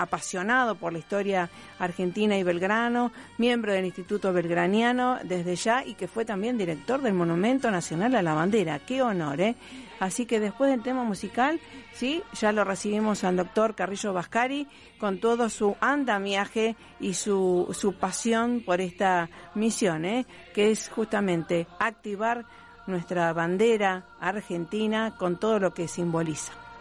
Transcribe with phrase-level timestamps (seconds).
[0.00, 6.08] apasionado por la historia argentina y Belgrano, miembro del Instituto Belgraniano desde ya y que
[6.08, 8.78] fue también director del Monumento Nacional a la Bandera.
[8.78, 9.56] Qué honor, ¿eh?
[9.98, 11.58] Así que después del tema musical,
[11.94, 14.68] sí, ya lo recibimos al doctor Carrillo Vascari
[14.98, 20.26] con todo su andamiaje y su, su pasión por esta misión, ¿eh?
[20.54, 22.44] que es justamente activar
[22.86, 26.65] nuestra bandera argentina con todo lo que simboliza.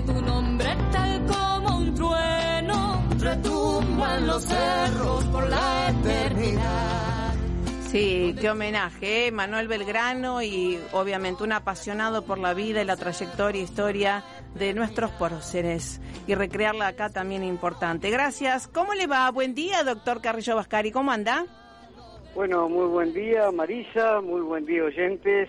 [0.00, 7.34] Tu nombre tal como un trueno retumba en los cerros por la eternidad.
[7.86, 9.30] Sí, qué homenaje, ¿eh?
[9.30, 14.24] Manuel Belgrano y obviamente un apasionado por la vida y la trayectoria e historia
[14.56, 18.10] de nuestros próceres y recrearla acá también importante.
[18.10, 18.66] Gracias.
[18.66, 19.30] ¿Cómo le va?
[19.30, 20.90] Buen día, doctor Carrillo Vascari.
[20.90, 21.46] ¿Cómo anda?
[22.34, 25.48] Bueno, muy buen día Marisa, muy buen día oyentes.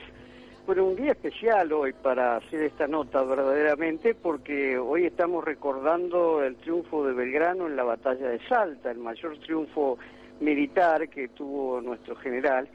[0.66, 6.56] Bueno, un día especial hoy para hacer esta nota verdaderamente porque hoy estamos recordando el
[6.56, 10.00] triunfo de Belgrano en la batalla de Salta, el mayor triunfo
[10.40, 12.68] militar que tuvo nuestro general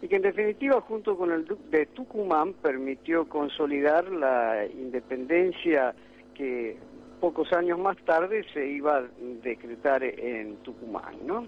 [0.00, 5.96] y que en definitiva junto con el de Tucumán permitió consolidar la independencia
[6.34, 6.76] que
[7.20, 9.04] pocos años más tarde se iba a
[9.42, 11.44] decretar en Tucumán, ¿no?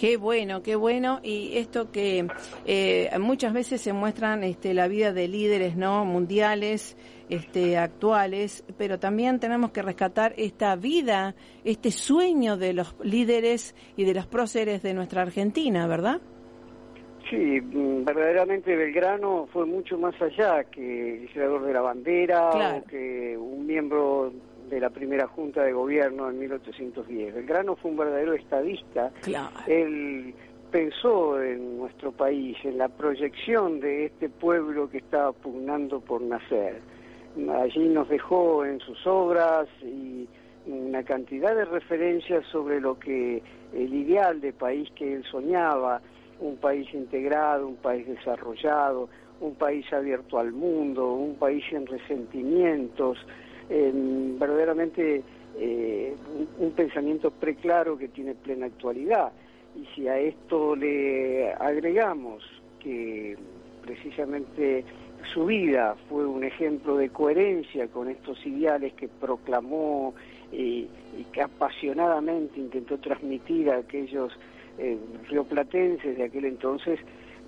[0.00, 1.20] Qué bueno, qué bueno.
[1.22, 2.26] Y esto que
[2.64, 6.96] eh, muchas veces se muestran este, la vida de líderes no mundiales,
[7.28, 11.34] este, actuales, pero también tenemos que rescatar esta vida,
[11.64, 16.22] este sueño de los líderes y de los próceres de nuestra Argentina, ¿verdad?
[17.28, 22.78] Sí, mm, verdaderamente Belgrano fue mucho más allá que el creador de la bandera Claro.
[22.78, 24.32] o que un miembro
[24.70, 27.34] de la primera junta de gobierno en 1810.
[27.34, 29.10] Belgrano fue un verdadero estadista.
[29.22, 29.50] Claro.
[29.66, 30.32] Él
[30.70, 36.80] pensó en nuestro país, en la proyección de este pueblo que estaba pugnando por nacer.
[37.52, 40.28] Allí nos dejó en sus obras y
[40.66, 43.42] una cantidad de referencias sobre lo que
[43.72, 46.00] el ideal de país que él soñaba,
[46.38, 49.08] un país integrado, un país desarrollado,
[49.40, 53.18] un país abierto al mundo, un país sin resentimientos,
[54.38, 55.22] verdaderamente
[55.58, 56.14] eh,
[56.58, 59.32] un, un pensamiento preclaro que tiene plena actualidad.
[59.76, 62.42] Y si a esto le agregamos
[62.80, 63.36] que
[63.82, 64.84] precisamente
[65.32, 70.14] su vida fue un ejemplo de coherencia con estos ideales que proclamó
[70.52, 70.88] y,
[71.18, 74.32] y que apasionadamente intentó transmitir a aquellos
[74.78, 76.98] eh, rioplatenses de aquel entonces,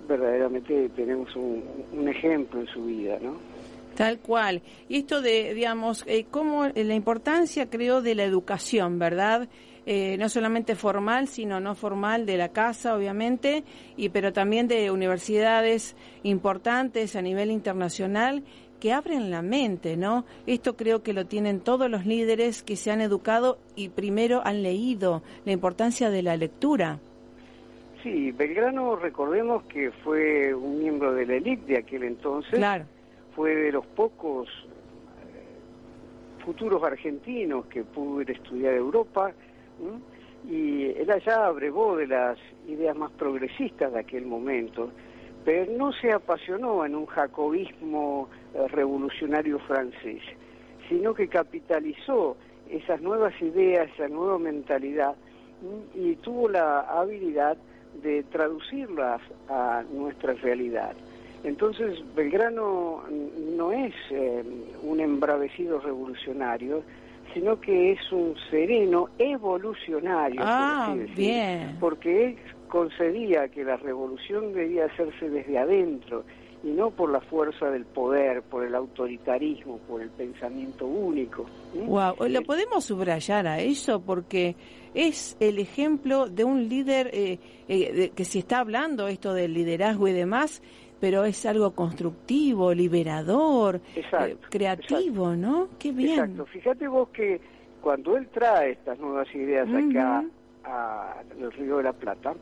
[0.07, 3.52] verdaderamente tenemos un, un ejemplo en su vida, ¿no?
[3.95, 4.61] Tal cual.
[4.89, 9.47] Y esto de, digamos, eh, cómo eh, la importancia, creo, de la educación, ¿verdad?
[9.85, 13.63] Eh, no solamente formal, sino no formal de la casa, obviamente,
[13.97, 18.43] y pero también de universidades importantes a nivel internacional
[18.79, 20.25] que abren la mente, ¿no?
[20.47, 24.63] Esto creo que lo tienen todos los líderes que se han educado y primero han
[24.63, 26.99] leído la importancia de la lectura.
[28.03, 32.51] Sí, Belgrano, recordemos que fue un miembro de la élite de aquel entonces.
[32.51, 32.85] Claro.
[33.35, 39.31] Fue de los pocos eh, futuros argentinos que pudo ir a estudiar Europa.
[40.49, 42.37] Y él allá abrevó de las
[42.67, 44.89] ideas más progresistas de aquel momento,
[45.45, 50.21] pero no se apasionó en un jacobismo eh, revolucionario francés,
[50.89, 52.37] sino que capitalizó
[52.69, 55.15] esas nuevas ideas, esa nueva mentalidad
[55.93, 57.57] y tuvo la habilidad
[58.01, 60.93] de traducirlas a nuestra realidad.
[61.43, 63.03] Entonces, Belgrano
[63.57, 64.43] no es eh,
[64.83, 66.83] un embravecido revolucionario,
[67.33, 71.77] sino que es un sereno evolucionario, Ah, decir, bien.
[71.79, 72.35] porque él
[72.67, 76.23] concedía que la revolución debía hacerse desde adentro
[76.63, 81.45] y no por la fuerza del poder, por el autoritarismo, por el pensamiento único.
[81.73, 84.55] Wow, Eh, lo podemos subrayar a eso porque
[84.93, 90.07] es el ejemplo de un líder eh, eh, que se está hablando esto del liderazgo
[90.07, 90.61] y demás,
[91.03, 95.67] pero es algo constructivo, liberador, Exacto, eh, creativo, ¿no?
[95.77, 96.11] Qué bien.
[96.11, 96.45] Exacto.
[96.45, 97.41] Fíjate vos que
[97.81, 100.23] cuando él trae estas nuevas ideas acá
[100.63, 102.33] al Río de la Plata,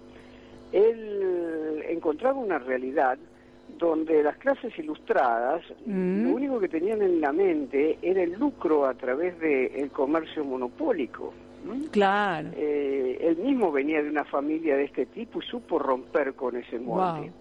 [0.72, 3.18] él encontraba una realidad
[3.80, 8.94] donde las clases ilustradas lo único que tenían en la mente era el lucro a
[8.94, 11.34] través del comercio monopólico.
[11.90, 12.50] Claro.
[12.56, 16.78] Eh, él mismo venía de una familia de este tipo y supo romper con ese
[16.78, 17.22] molde.
[17.22, 17.40] Wow.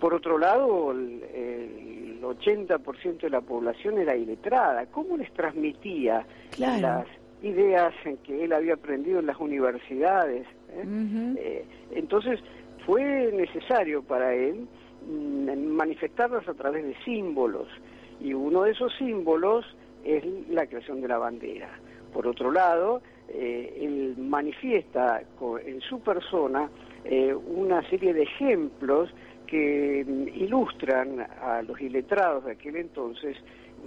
[0.00, 4.86] Por otro lado, el, el 80% de la población era iletrada.
[4.86, 6.80] ¿Cómo les transmitía Claro.
[6.80, 7.06] las
[7.42, 10.46] ideas en que él había aprendido en las universidades?
[10.70, 10.84] eh?
[11.38, 12.40] Eh, entonces,
[12.84, 14.66] fue necesario para él
[15.08, 17.68] mm, manifestarlas a través de símbolos.
[18.20, 19.64] Y uno de esos símbolos
[20.04, 21.68] es la creación de la bandera.
[22.12, 25.22] Por otro lado, eh, él manifiesta
[25.64, 26.70] en su persona
[27.04, 29.10] eh, una serie de ejemplos
[29.46, 30.04] que
[30.34, 33.36] ilustran a los iletrados de aquel entonces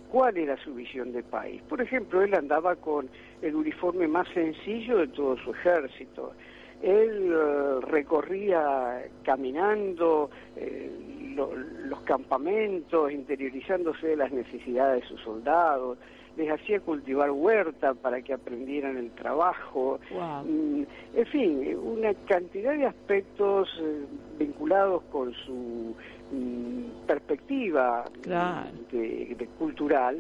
[0.10, 1.62] cuál era su visión de país.
[1.70, 3.10] Por ejemplo, él andaba con
[3.42, 6.34] el uniforme más sencillo de todo su ejército.
[6.82, 10.90] Él eh, recorría caminando eh,
[11.36, 15.98] lo- los campamentos, interiorizándose de las necesidades de sus soldados,
[16.40, 20.46] les hacía cultivar huerta para que aprendieran el trabajo, Wow.
[20.46, 20.84] Mm,
[21.16, 24.06] en fin, una cantidad de aspectos eh,
[24.40, 25.94] vinculados con su
[26.32, 28.70] mm, perspectiva Claro.
[28.72, 30.18] mm, de, de cultural,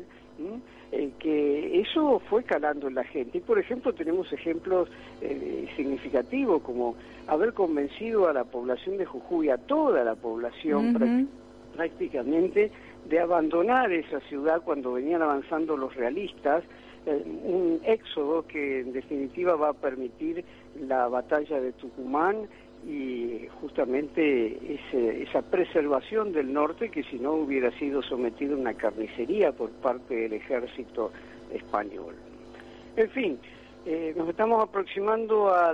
[0.92, 3.38] eh, que eso fue calando en la gente.
[3.38, 4.90] Y por ejemplo tenemos ejemplos
[5.22, 6.96] eh, significativos como
[7.28, 11.28] haber convencido a la población de Jujuy, a toda la población práct-
[11.76, 12.72] prácticamente,
[13.08, 16.64] de abandonar esa ciudad cuando venían avanzando los realistas,
[17.06, 20.44] eh, un éxodo que en definitiva va a permitir
[20.88, 22.48] la batalla de Tucumán
[22.88, 28.74] y justamente ese- esa preservación del norte que si no hubiera sido sometido a una
[28.74, 31.12] carnicería por parte del ejército
[31.54, 32.16] español.
[32.96, 33.40] En fin,
[33.86, 35.74] eh, nos estamos aproximando a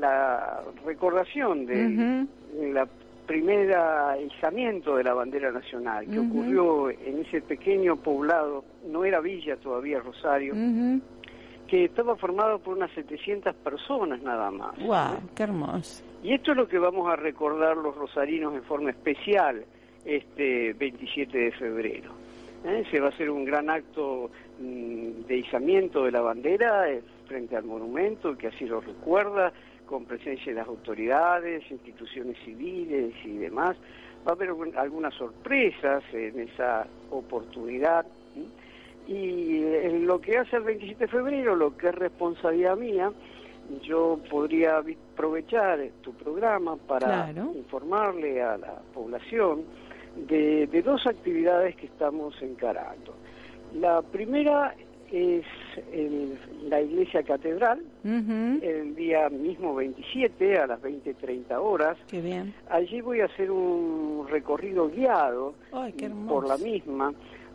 [0.00, 2.26] la recordación de
[2.72, 2.86] la
[3.26, 9.56] primera izamiento de la bandera nacional que ocurrió en ese pequeño poblado, no era villa
[9.56, 10.54] todavía Rosario,
[11.66, 14.76] que estaba formado por unas 700 personas nada más.
[14.78, 16.04] Wow, qué hermoso.
[16.22, 19.64] Y esto es lo que vamos a recordar los rosarinos en forma especial
[20.04, 22.12] este 27 de febrero.
[22.64, 22.84] ¿eh?
[22.90, 27.56] Se va a hacer un gran acto mm, de izamiento de la bandera eh, frente
[27.56, 29.52] al monumento, que así lo recuerda,
[29.86, 33.76] con presencia de las autoridades, instituciones civiles y demás.
[34.26, 38.06] Va a haber algunas sorpresas en esa oportunidad.
[39.06, 43.12] Y eh, en lo que hace al 27 de febrero, lo que es responsabilidad mía,
[43.82, 47.52] yo podría aprovechar tu programa para Claro.
[47.54, 49.62] informarle a la población
[50.28, 53.14] de, de dos actividades que estamos encarando.
[53.74, 54.74] La primera
[55.14, 55.44] es
[55.92, 61.96] el- la iglesia catedral, el día mismo 27 a las 20.30 horas.
[62.08, 62.52] Qué bien.
[62.68, 66.28] Allí voy a hacer un recorrido guiado Ay, qué hermoso.
[66.34, 67.12] por la misma,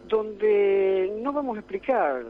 [0.08, 2.24] donde no vamos a explicar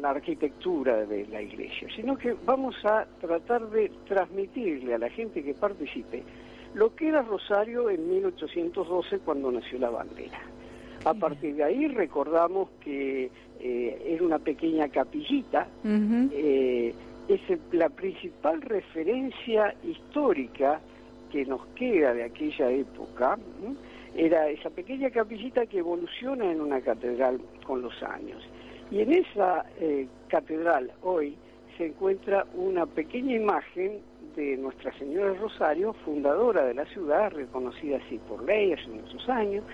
[0.00, 5.42] la arquitectura de la iglesia, sino que vamos a tratar de transmitirle a la gente
[5.42, 6.22] que participe
[6.74, 10.38] lo que era Rosario en 1812 cuando nació la bandera.
[11.08, 16.94] A partir de ahí recordamos que eh, era una pequeña capillita, eh,
[17.26, 17.40] es
[17.72, 20.78] la principal referencia histórica
[21.32, 23.38] que nos queda de aquella época.
[24.14, 28.46] Era esa pequeña capillita que evoluciona en una catedral con los años.
[28.90, 31.34] Y en esa eh, catedral hoy
[31.78, 34.00] se encuentra una pequeña imagen
[34.36, 39.64] de Nuestra Señora Rosario, fundadora de la ciudad, reconocida así por ley hace muchos años,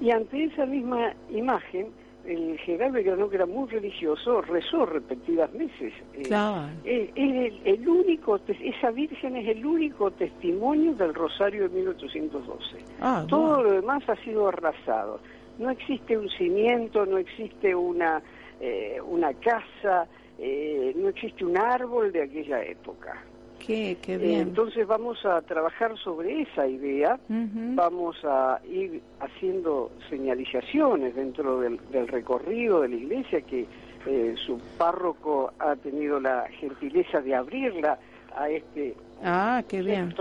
[0.00, 1.88] y ante esa misma imagen,
[2.24, 5.94] el general Belgrano, que era muy religioso, rezó repetidas veces.
[6.14, 6.68] Eh, Claro.
[6.84, 12.84] es, es el, el único, esa virgen es el único testimonio del Rosario de 1812.
[13.00, 13.62] Ah, Todo wow.
[13.64, 15.20] lo demás ha sido arrasado.
[15.58, 18.22] No existe un cimiento, no existe una,
[18.60, 20.06] eh, una casa,
[20.38, 23.24] eh, no existe un árbol de aquella época.
[23.58, 24.40] Qué, qué Eh, bien.
[24.40, 32.08] entonces vamos a trabajar sobre esa idea vamos a ir haciendo señalizaciones dentro del, del
[32.08, 33.66] recorrido de la iglesia que
[34.06, 37.98] eh, su párroco ha tenido la gentileza de abrirla
[38.36, 40.14] a este Ah, qué bien.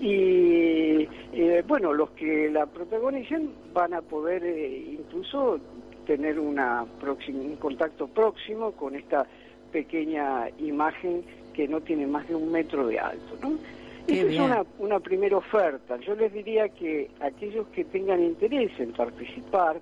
[0.00, 5.58] y eh, bueno los que la protagonicen van a poder eh, incluso
[6.06, 9.26] tener una próxima, un contacto próximo con esta
[9.72, 11.22] pequeña imagen
[11.56, 13.58] que no tiene más de un metro de alto ¿no?
[14.06, 15.96] Esa es una, una primera oferta.
[15.96, 19.80] Yo les diría que aquellos que tengan interés en participar,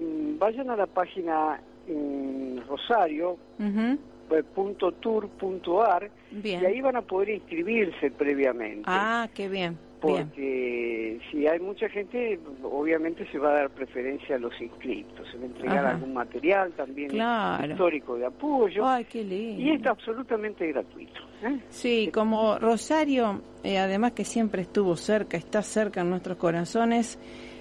[0.00, 3.98] mm, vayan a la página en Rosario, Ujú.
[4.34, 6.60] eh, punto tour punto ar, Bien.
[6.60, 8.82] y ahí van a poder inscribirse previamente.
[8.86, 9.78] Ah, qué bien.
[10.02, 10.28] Bien.
[10.28, 15.26] porque si hay mucha gente, obviamente se va a dar preferencia a los inscritos.
[15.30, 15.94] Se va a entregar Ajá.
[15.94, 17.72] algún material también Claro.
[17.72, 18.86] histórico de apoyo.
[18.86, 19.62] Ay, qué lindo.
[19.62, 21.20] y es absolutamente gratuito.
[21.42, 21.60] ¿eh?
[21.68, 27.18] Sí, como Rosario, eh, además que siempre estuvo cerca, está cerca en nuestros corazones,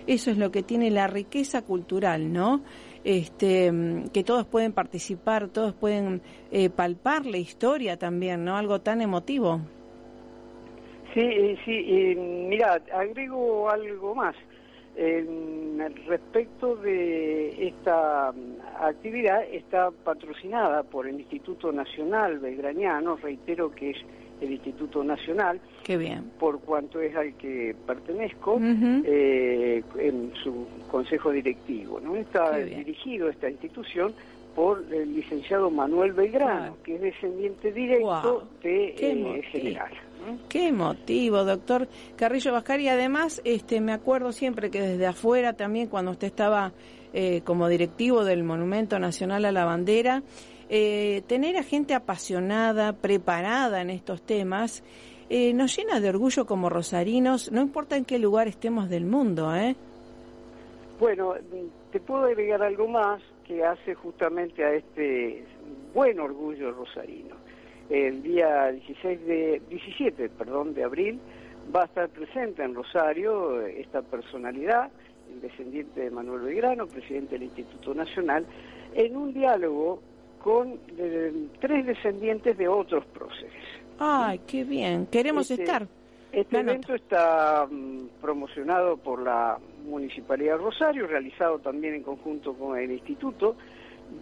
[0.08, 2.62] eso es lo que tiene la riqueza cultural, ¿no?
[3.04, 6.22] Este, mm, que todos pueden participar, todos pueden
[6.52, 8.58] eh, palpar la historia también, ¿no?
[8.58, 9.62] Algo tan emotivo.
[11.14, 14.36] Sí, eh, sí, eh, mira, agrego algo más.
[14.96, 15.26] Eh,
[16.06, 23.98] respecto de esta mm, actividad, está patrocinada por el Instituto Nacional Belgraniano, reitero que es
[24.42, 26.32] el Instituto Nacional, Qué bien.
[26.40, 32.00] por cuanto es al que pertenezco, eh, en su consejo directivo.
[32.00, 32.16] ¿no?
[32.16, 34.14] Está dirigido esta institución
[34.56, 39.92] por el licenciado Manuel Belgrano, que es descendiente directo de eh, general.
[40.50, 42.80] Qué emotivo, doctor Carrillo Bascar.
[42.80, 46.72] Y además, este, me acuerdo siempre que desde afuera también, cuando usted estaba
[47.14, 50.24] eh, como directivo del Monumento Nacional a la Bandera,
[50.70, 54.84] eh, tener a gente apasionada, preparada en estos temas,
[55.30, 59.56] eh, nos llena de orgullo como rosarinos, no importa en qué lugar estemos del mundo,
[59.56, 59.76] ¿eh?
[61.00, 61.34] Bueno,
[61.92, 65.44] te puedo agregar algo más que hace justamente a este
[65.94, 67.36] buen orgullo rosarino.
[67.90, 71.20] El día 16 de, 17 perdón, de abril
[71.76, 74.90] va a estar presente en Rosario eh, esta personalidad,
[75.34, 78.46] el descendiente de Manuel Belgrano, presidente del Instituto Nacional,
[78.94, 80.02] en un diálogo
[80.42, 83.52] con eh, tres descendientes de otros próceres.
[84.00, 85.88] Ay, qué bien, queremos Este, estar.
[86.32, 86.72] Este La nota.
[86.72, 92.92] evento está mm, promocionado por la Municipalidad de Rosario, realizado también en conjunto con el
[92.92, 93.56] Instituto.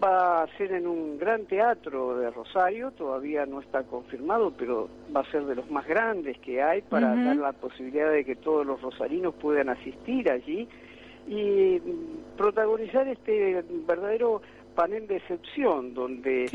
[0.01, 5.21] Va a ser en un gran teatro de Rosario, todavía no está confirmado, pero va
[5.21, 8.65] a ser de los más grandes que hay para dar la posibilidad de que todos
[8.65, 10.69] los rosarinos puedan asistir allí
[11.27, 14.41] y mm, protagonizar este verdadero
[14.79, 16.45] panel de excepción donde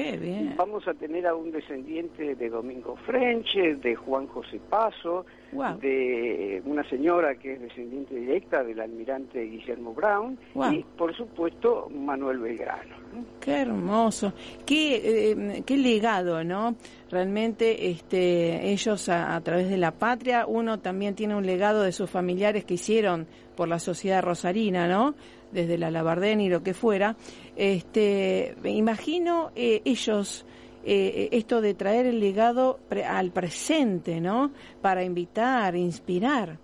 [0.56, 5.78] vamos a tener a un descendiente de Domingo Frenche, de Juan José Paso, Wow.
[5.78, 10.72] de una señora que es descendiente directa del almirante Guillermo Brown Wow.
[10.72, 12.96] y por supuesto Manuel Belgrano.
[13.14, 13.24] ¿no?
[13.40, 14.32] Qué hermoso,
[14.66, 16.74] qué, eh, qué legado, ¿no?
[17.08, 21.92] Realmente este, ellos a, a través de la patria, uno también tiene un legado de
[21.92, 25.14] sus familiares que hicieron por la sociedad rosarina, ¿no?
[25.54, 27.14] Desde la Labardén y lo que fuera.
[27.56, 30.44] Este, me imagino eh, ellos
[30.84, 34.50] eh, esto de traer el legado pre- al presente, ¿no?
[34.82, 36.58] Para invitar, inspirar.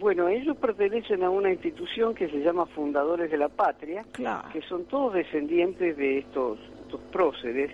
[0.00, 4.48] Bueno, ellos pertenecen a una institución que se llama Fundadores de la Patria, Claro.
[4.52, 7.70] que son todos descendientes de estos, estos próceres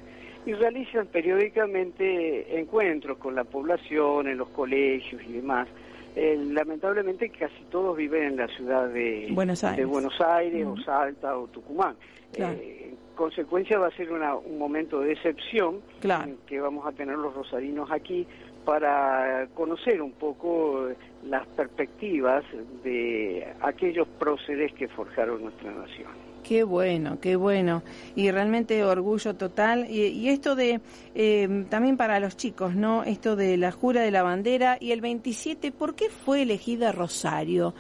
[0.47, 5.69] y realizan periódicamente encuentros con la población, en los colegios y demás.
[6.17, 9.87] Eh, lamentablemente casi todos viven en la ciudad de Buenos de Aires.
[9.87, 11.97] Buenos Aires, o Salta o Tucumán.
[12.33, 12.57] Claro.
[12.61, 16.31] Eh, en consecuencia va a ser una- un momento de excepción Claro.
[16.31, 18.27] en que vamos a tener los rosarinos aquí
[18.65, 22.45] para conocer un poco eh, las perspectivas
[22.85, 26.11] de aquellos próceres que forjaron nuestra nación.
[26.45, 27.83] Qué bueno, qué bueno.
[28.15, 29.87] Y realmente orgullo total.
[29.89, 30.81] Y, y esto de,
[31.15, 33.03] eh, también para los chicos, ¿no?
[33.03, 37.75] Esto de la jura de la bandera y el 27, ¿por qué fue elegida Rosario?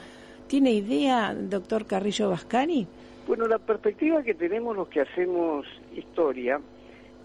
[0.47, 2.87] ¿Tiene idea, doctor Carrillo Vascari?
[3.27, 6.61] Bueno, la perspectiva que tenemos los que hacemos historia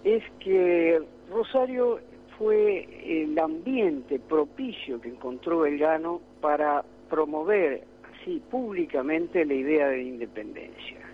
[0.04, 2.00] es que Rosario
[2.38, 11.09] fue el ambiente propicio que encontró Belgrano para promover así públicamente la idea de independencia.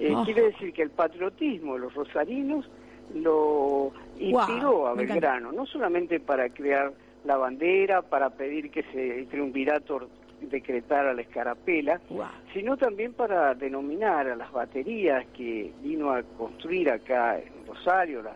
[0.00, 0.14] Eh.
[0.24, 2.68] Quiere decir que el patriotismo de los rosarinos
[3.14, 4.94] lo inspiró a.
[4.94, 6.92] Belgrano, no solamente para crear
[7.24, 10.08] la bandera, para pedir que se, el triunvirato
[10.42, 12.26] decretara la escarapela, Wow.
[12.52, 18.34] sino también para denominar a las baterías que vino a construir acá en Rosario, las,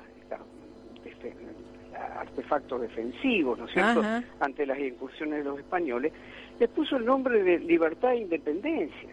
[2.17, 4.23] artefactos defensivos, ¿no es cierto?, Ajá.
[4.41, 6.13] ante las incursiones de los españoles,
[6.59, 9.11] les puso el nombre de libertad e independencia.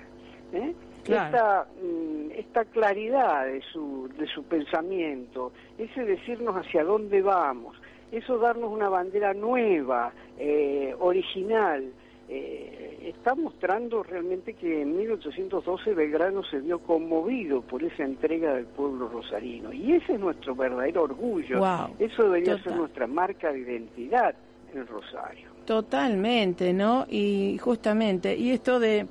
[0.53, 0.73] ¿eh?
[1.05, 1.37] Claro.
[1.37, 7.77] Esta, mm, esta claridad de su, de su pensamiento, ese decirnos hacia dónde vamos,
[8.11, 11.91] eso darnos una bandera nueva, eh, original,
[12.27, 18.65] eh, está mostrando realmente que en 1812 Belgrano se vio conmovido por esa entrega del
[18.65, 19.71] pueblo rosarino.
[19.71, 21.59] Y ese es nuestro verdadero orgullo.
[21.59, 21.95] Wow.
[21.99, 24.35] Eso debería ser nuestra marca de identidad
[24.73, 25.49] en el Rosario.
[25.65, 27.05] Totalmente, ¿no?
[27.07, 29.07] Y justamente, y esto de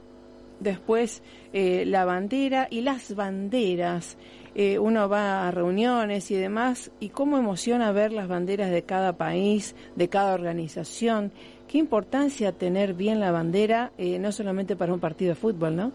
[0.61, 4.17] después eh, la bandera y las banderas,
[4.55, 9.17] eh, uno va a reuniones y demás, y cómo emociona ver las banderas de cada
[9.17, 11.33] país, de cada organización.
[11.69, 15.93] Qué importancia tener bien la bandera, eh, no solamente para un partido de fútbol, ¿no?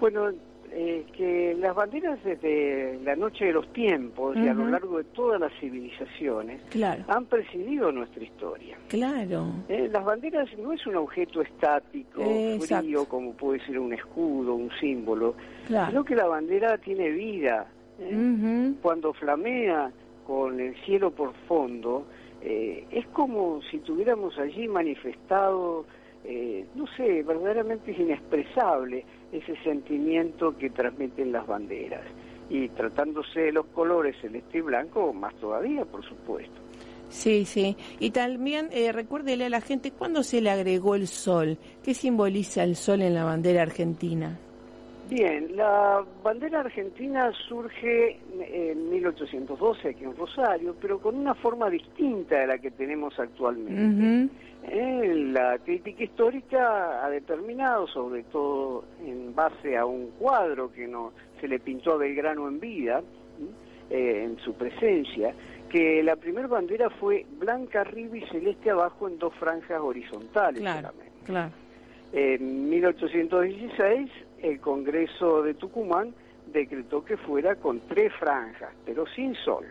[0.00, 0.30] Bueno,
[0.72, 5.04] eh, que las banderas desde la noche de los tiempos y a lo largo de
[5.04, 8.76] todas las civilizaciones Claro, han presidido nuestra historia.
[8.88, 9.46] claro.
[9.68, 12.84] Eh, las banderas no es un objeto estático, Exacto.
[12.86, 15.34] frío, como puede ser un escudo, un símbolo,
[15.66, 15.88] Claro.
[15.90, 17.66] sino que la bandera tiene vida.
[17.98, 18.14] ¿eh?
[18.14, 18.76] Ujú.
[18.80, 19.90] Cuando flamea
[20.26, 22.06] con el cielo por fondo,
[22.42, 25.84] eh, es como si tuviéramos allí manifestado,
[26.24, 32.04] eh, no sé, verdaderamente es inexpresable ese sentimiento que transmiten las banderas.
[32.48, 36.60] Y tratándose de los colores celeste y blanco, más todavía, por supuesto.
[37.08, 37.76] Sí, sí.
[37.98, 41.58] Y también eh, recuérdele a la gente cuándo se le agregó el sol.
[41.82, 44.38] ¿Qué simboliza el sol en la bandera argentina?
[45.10, 52.38] Bien, la bandera argentina surge en 1812 aquí en Rosario, pero con una forma distinta
[52.38, 54.32] de la que tenemos actualmente.
[54.62, 61.12] Eh, la crítica histórica ha determinado, sobre todo en base a un cuadro que no
[61.40, 63.02] se le pintó a Belgrano en vida,
[63.90, 65.34] eh, en su presencia,
[65.68, 70.90] que la primera bandera fue blanca arriba y celeste abajo en dos franjas horizontales Claro,
[70.90, 71.12] solamente.
[71.24, 71.52] claro.
[72.12, 74.10] En 1816
[74.42, 76.14] el Congreso de Tucumán
[76.52, 79.64] decretó que fuera con tres franjas, pero sin sol.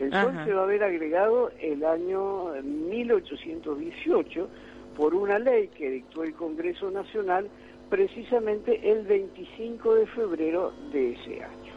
[0.00, 4.48] El sol se va a haber agregado el año 1818
[4.96, 7.48] por una ley que dictó el Congreso Nacional
[7.90, 11.74] precisamente el 25 de febrero de ese año.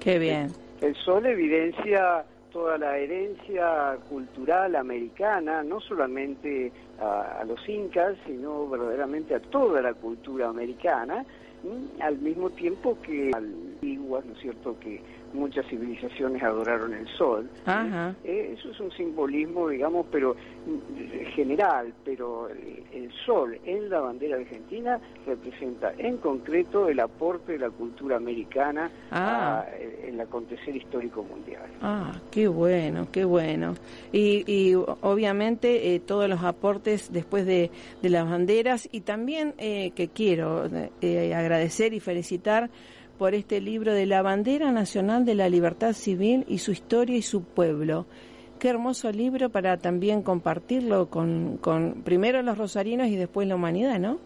[0.00, 0.52] Qué bien.
[0.80, 8.68] El sol evidencia toda la herencia cultural americana, no solamente a, a los incas, sino
[8.68, 11.24] verdaderamente a toda la cultura americana.
[12.00, 15.02] Al mismo tiempo que antiguas, ¿no es cierto?, que
[15.34, 17.48] muchas civilizaciones adoraron el sol.
[17.54, 17.60] ¿eh?
[17.66, 18.14] Ajá.
[18.24, 24.00] Eh, eso es un simbolismo, digamos, pero mm, general, pero el, el sol en la
[24.00, 29.64] bandera argentina representa en concreto el aporte de la cultura americana Ah.
[29.66, 31.66] a- en el acontecer histórico mundial.
[31.82, 33.74] Ah, qué bueno, qué bueno.
[34.12, 37.70] Y, y obviamente eh, todos los aportes después de,
[38.02, 40.66] de las banderas y también eh, que quiero
[41.00, 42.70] eh, agradecer y felicitar
[43.18, 47.22] por este libro de la bandera nacional de la libertad civil y su historia y
[47.22, 48.06] su pueblo.
[48.58, 53.98] Qué hermoso libro para también compartirlo con, con primero los rosarinos y después la humanidad,
[53.98, 54.18] ¿no?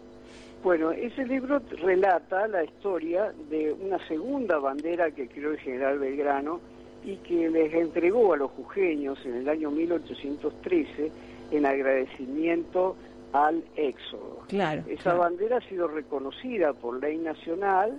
[0.63, 6.59] Bueno, ese libro relata la historia de una segunda bandera que creó el general Belgrano
[7.05, 11.11] y que les entregó a los jujeños en el año 1813
[11.51, 12.95] en agradecimiento
[13.31, 14.43] al éxodo.
[14.47, 14.83] Claro.
[14.87, 15.19] Esa claro.
[15.19, 17.97] bandera ha sido reconocida por ley nacional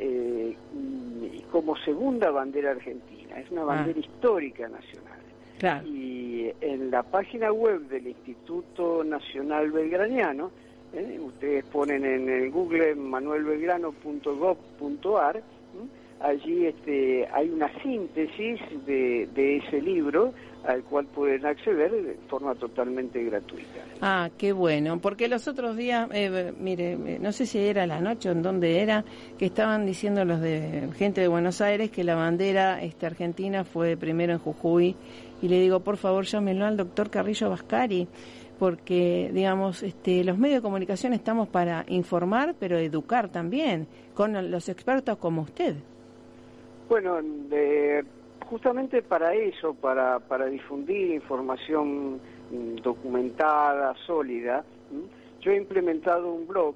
[0.00, 0.56] eh,
[1.32, 3.38] y como segunda bandera argentina.
[3.38, 3.66] Es una Ah.
[3.66, 5.18] bandera histórica nacional.
[5.58, 5.86] Claro.
[5.86, 10.50] Y en la página web del Instituto Nacional Belgraniano,
[10.94, 11.20] ¿eh?
[11.22, 15.42] ustedes ponen en el Google manuelbelgrano.gov.ar, ¿m?
[16.20, 20.32] Allí este, hay una síntesis de, de ese libro
[20.64, 23.80] al cual pueden acceder de forma totalmente gratuita.
[24.02, 28.00] Ah, qué bueno, porque los otros días, eh, mire, eh, no sé si era la
[28.00, 29.04] noche o en dónde era,
[29.38, 33.96] que estaban diciendo los de gente de Buenos Aires que la bandera este, argentina fue
[33.96, 34.96] primero en Jujuy
[35.40, 38.06] y le digo, por favor, llámenlo al doctor Carrillo Vascari,
[38.58, 44.68] porque, digamos, este, los medios de comunicación estamos para informar, pero educar también, con los
[44.68, 45.76] expertos como usted.
[46.90, 48.04] Bueno, de-
[48.46, 55.04] justamente para eso, para, para difundir información mm, documentada, sólida, ¿m?
[55.40, 56.74] yo he implementado un blog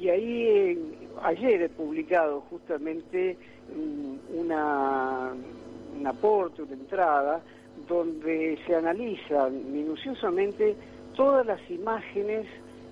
[0.00, 0.78] y ahí eh,
[1.22, 3.36] ayer he publicado justamente
[3.74, 5.32] mm, una,
[5.98, 7.42] un aporte, una entrada,
[7.88, 10.76] donde se analizan minuciosamente
[11.16, 12.46] todas las imágenes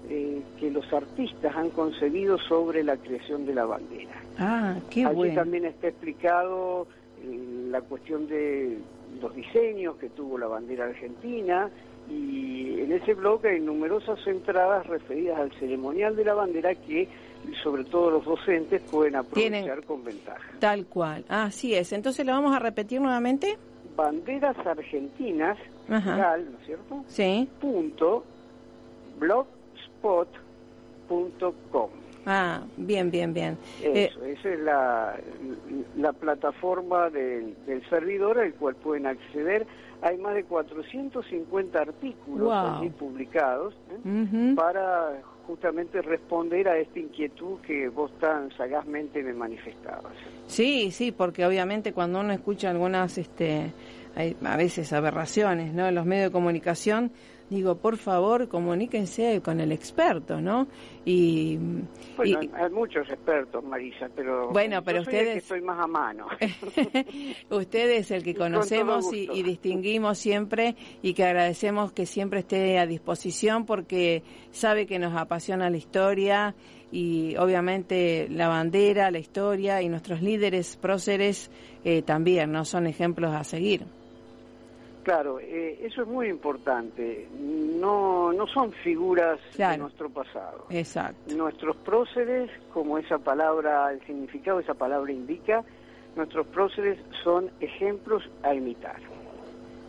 [0.09, 4.15] eh, que los artistas han concebido sobre la creación de la bandera.
[4.39, 5.35] Ah, qué Allí bueno.
[5.35, 6.87] también está explicado
[7.23, 8.79] eh, la cuestión de
[9.21, 11.71] los diseños que tuvo la bandera argentina
[12.09, 17.09] y en ese blog hay numerosas entradas referidas al ceremonial de la bandera que
[17.63, 20.51] sobre todo los docentes pueden aprovechar Tienen- con ventaja.
[20.61, 21.25] Tal cual.
[21.29, 21.93] Así es.
[21.93, 23.57] Entonces lo vamos a repetir nuevamente.
[23.97, 25.57] Banderas argentinas,
[25.89, 27.05] ¿no es cierto?
[27.09, 27.49] Sí.
[27.61, 28.25] Punto
[30.03, 31.91] blogspot.com.
[32.29, 33.57] Ah, bien, bien, bien.
[33.83, 35.17] Eh, Eso, esa es la,
[35.97, 39.65] la plataforma del, del servidor al cual pueden acceder.
[40.03, 42.53] Hay más de 450 artículos Wow.
[42.79, 44.55] allí publicados ¿eh?
[44.57, 50.13] para justamente responder a esta inquietud que vos tan sagazmente me manifestabas.
[50.49, 53.73] Sí, sí, porque obviamente cuando uno escucha algunas, este,
[54.17, 55.87] hay a veces aberraciones, ¿no?
[55.87, 57.13] En los medios de comunicación,
[57.51, 60.67] digo, por favor, comuníquense con el experto, ¿no?
[61.05, 61.57] Y,
[62.17, 65.61] Bueno, y- hay muchos expertos, Marisa, pero Bueno, yo pero soy el que ustedes- estoy
[65.63, 66.27] más a mano.
[67.51, 72.79] Usted es el que conocemos y, y distinguimos siempre y que agradecemos que siempre esté
[72.79, 76.55] a disposición porque sabe que nos apasiona la historia
[76.93, 81.51] y obviamente la bandera, la historia y nuestros líderes próceres
[81.85, 83.85] eh, también no son ejemplos a seguir.
[85.07, 87.29] Claro, eh, eso es muy importante.
[87.39, 90.67] No, no son figuras de nuestro pasado.
[90.69, 91.33] Exacto.
[91.33, 95.63] Nuestros próceres, como esa palabra, el significado de esa palabra indica,
[96.17, 98.97] nuestros próceres son ejemplos a imitar.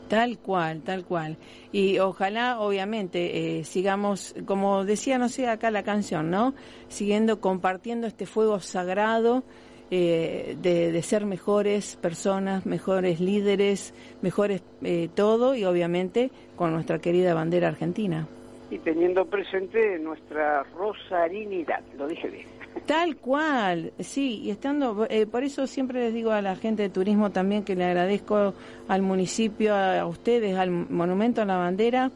[0.08, 1.38] Tal cual, tal cual.
[1.71, 6.53] Y ojalá, obviamente, eh, sigamos, como decía, no sé, acá la canción, ¿no?
[6.89, 9.43] Siguiendo compartiendo este fuego sagrado
[9.89, 17.00] eh, de, de ser mejores personas, mejores líderes, mejores eh, todo y obviamente con nuestra
[17.00, 18.28] querida bandera argentina.
[18.69, 22.47] Y teniendo presente nuestra rosarinidad, lo dije bien.
[22.86, 26.89] Tal cual, sí, y estando, eh, por eso siempre les digo a la gente de
[26.89, 28.54] turismo también que le agradezco
[28.88, 32.12] al municipio, a, a ustedes, al Monumento a la Bandera,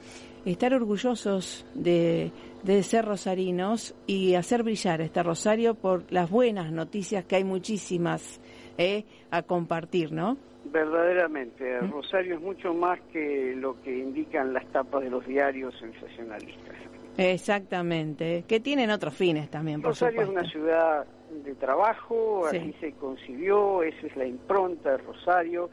[0.46, 2.32] estar orgullosos de,
[2.64, 8.40] de ser rosarinos y hacer brillar este rosario por las buenas noticias que hay muchísimas
[8.78, 10.38] eh, a compartir, ¿no?
[10.66, 11.92] Verdaderamente, ¿Mm?
[11.92, 16.76] Rosario es mucho más que lo que indican las tapas de los diarios sensacionalistas.
[17.18, 21.06] Exactamente, que tienen otros fines también, por Rosario es una ciudad
[21.44, 22.58] de trabajo, Sí.
[22.58, 25.70] así se concibió, esa es la impronta de Rosario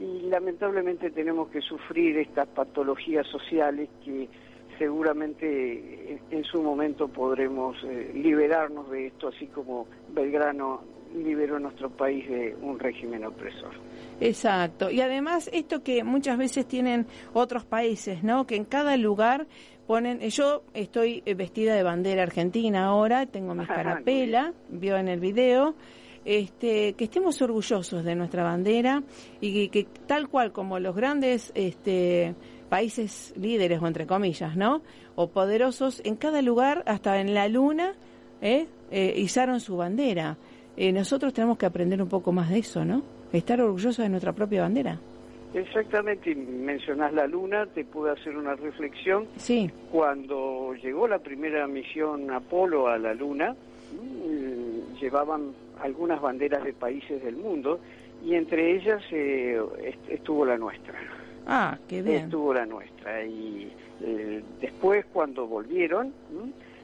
[0.00, 4.28] y lamentablemente tenemos que sufrir estas patologías sociales que
[4.78, 10.82] seguramente en, su momento podremos eh, liberarnos de esto, así como Belgrano
[11.14, 13.72] liberó a nuestro país de un régimen opresor.
[14.20, 14.90] Exacto.
[14.90, 18.46] Y además esto que muchas veces tienen otros países, ¿no?
[18.46, 19.46] Que en cada lugar
[19.86, 24.96] ponen, eh, yo estoy eh, vestida de bandera argentina ahora, tengo mi Ajá, escarapela, vio
[24.96, 25.74] en el video,
[26.24, 29.02] este, que estemos orgullosos de nuestra bandera
[29.40, 32.34] y que, que tal cual como los grandes este,
[32.78, 34.82] países líderes o entre comillas, ¿no?
[35.14, 37.94] O poderosos, en cada lugar, hasta en la luna,
[38.42, 38.66] ¿eh?
[38.90, 40.36] Eh, izaron su bandera.
[40.76, 43.02] Eh, nosotros tenemos que aprender un poco más de eso, ¿no?
[43.32, 44.98] Estar orgullosos de nuestra propia bandera.
[45.54, 49.28] Exactamente, y mencionás la luna, te pude hacer una reflexión.
[49.36, 53.54] Sí, Cuando llegó la primera misión Apolo a la luna,
[53.92, 57.78] mm, llevaban algunas banderas de países del mundo
[58.24, 60.94] y entre ellas eh, est- estuvo la nuestra.
[61.46, 62.24] Ah, qué bien.
[62.24, 63.24] Estuvo la nuestra.
[63.24, 66.12] Y eh, después, cuando volvieron,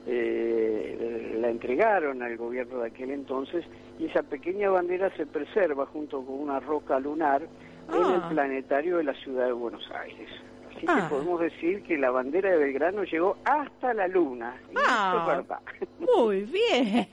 [0.07, 3.65] eh, la entregaron al gobierno de aquel entonces
[3.99, 8.23] y esa pequeña bandera se preserva junto con una roca lunar en Ah.
[8.23, 10.29] el planetario de la ciudad de Buenos Aires.
[10.77, 11.03] Así Ah.
[11.09, 14.55] que podemos decir que la bandera de Belgrano llegó hasta la luna.
[14.77, 15.43] Ah.
[16.17, 17.07] Muy bien.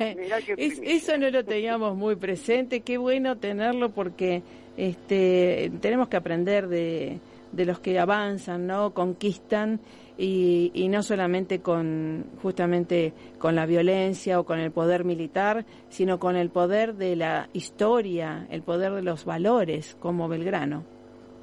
[0.57, 2.81] Es- eso no lo teníamos muy presente.
[2.81, 4.41] Qué bueno tenerlo porque
[4.77, 7.17] este, tenemos que aprender de,
[7.51, 8.93] de los que avanzan, ¿no?
[8.93, 9.79] Conquistan
[10.17, 16.19] y, y no solamente con justamente con la violencia o con el poder militar, sino
[16.19, 20.83] con el poder de la historia, el poder de los valores, como Belgrano.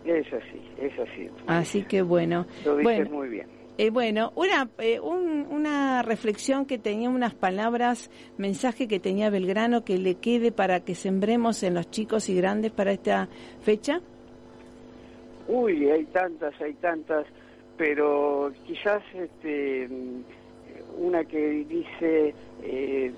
[0.05, 1.29] Es así, es así.
[1.47, 2.47] Así que bueno.
[2.65, 3.47] Lo dices bueno, muy bien.
[3.79, 9.85] eh, bueno, una, eh, un- una reflexión que tenía unas palabras, mensaje que tenía Belgrano
[9.85, 13.29] que le quede para que sembremos en los chicos y grandes para esta
[13.63, 14.01] fecha.
[15.49, 17.27] Uy, hay tantas, hay tantas,
[17.77, 20.23] pero quizás este, mm,
[21.05, 23.13] una que dice, eh,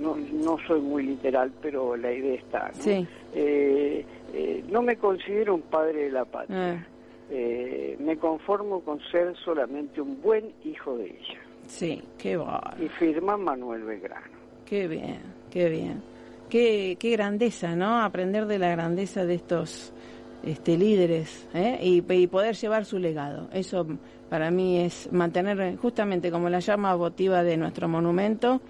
[0.00, 2.68] no, no soy muy literal, pero la idea está.
[2.68, 2.82] ¿no?
[2.82, 3.06] Sí.
[3.34, 4.04] Eh,
[4.34, 6.86] eh, no me considero un padre de la patria.
[7.30, 11.40] Eh, me conformo con ser solamente un buen hijo de ella.
[11.66, 14.26] sí, qué bárbaro, Y firma Manuel Belgrano.
[14.64, 16.02] qué bien, qué bien.
[16.48, 18.00] Qué, qué grandeza, ¿no?
[18.00, 19.92] Aprender de la grandeza de estos
[20.44, 21.78] este, líderes ¿eh?
[21.82, 23.48] y, y poder llevar su legado.
[23.52, 23.86] Eso
[24.28, 28.60] para mí es mantener, justamente como la llama votiva de nuestro monumento,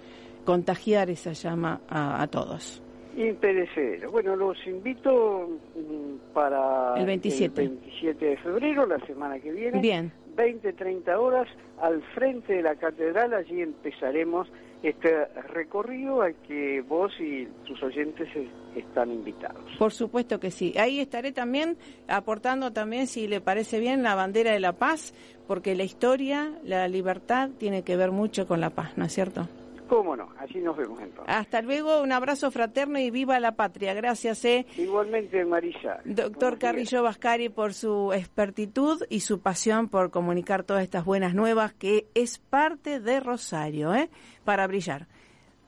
[0.45, 2.81] contagiar esa llama a, a todos.
[3.17, 4.11] Imperecedero.
[4.11, 7.61] Bueno, los invito mm, para El 27.
[7.61, 9.79] el 27 de febrero, la semana que viene.
[9.79, 10.11] Bien.
[10.35, 11.47] 20, 30 horas
[11.81, 13.33] al frente de la catedral.
[13.33, 14.47] Allí empezaremos
[14.83, 18.49] este recorrido al que vos y tus oyentes es-
[18.83, 19.63] están invitados.
[19.77, 20.73] Por supuesto que sí.
[20.77, 25.13] Ahí estaré también aportando también, si le parece bien, la bandera de la paz,
[25.47, 29.49] porque la historia, la libertad tiene que ver mucho con la paz, ¿no es cierto?
[29.89, 30.29] ¿Cómo no?
[30.37, 31.35] Allí nos vemos entonces.
[31.35, 33.95] Hasta luego, un abrazo fraterno y viva la patria.
[33.95, 34.67] Gracias, eh.
[34.77, 35.99] Igualmente, Marisa.
[36.05, 36.59] Doctor.
[36.59, 42.07] Carrillo Vascari por su expertitud y su pasión por comunicar todas estas buenas nuevas que
[42.13, 44.09] es parte de Rosario, ¿eh?
[44.43, 45.07] Para brillar.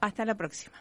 [0.01, 0.77] Hasta la próxima.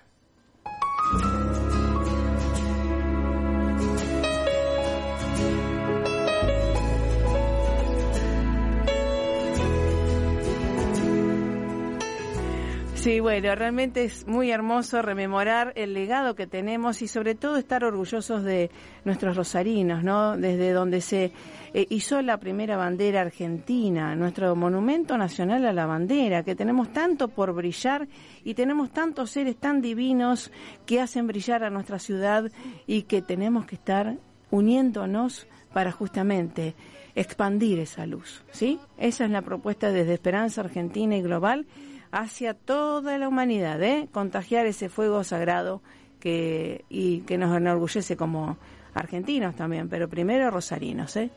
[13.01, 17.83] Sí, bueno, realmente es muy hermoso rememorar el legado que tenemos y sobre todo estar
[17.83, 18.71] orgullosos de
[19.07, 20.37] nuestros rosarinos, ¿no?
[20.37, 21.33] Desde donde se
[21.73, 27.29] eh, hizo la primera bandera argentina, nuestro monumento nacional a la bandera, que tenemos tanto
[27.29, 28.07] por brillar
[28.45, 30.53] y tenemos tantos seres tan divinos
[30.85, 32.53] que hacen brillar a nuestra ciudad
[32.87, 34.19] y que tenemos que estar
[34.51, 36.75] uniéndonos para justamente
[37.15, 38.79] expandir esa luz, ¿sí?
[38.99, 41.65] Esa es la propuesta desde Esperanza Argentina y Global
[42.13, 44.09] hacia toda la humanidad, ¿eh?
[44.13, 45.83] Contagiar ese fuego sagrado
[46.19, 48.59] que y que nos enorgullece como
[48.95, 51.31] argentinos también, pero primero rosarinos, ¿eh?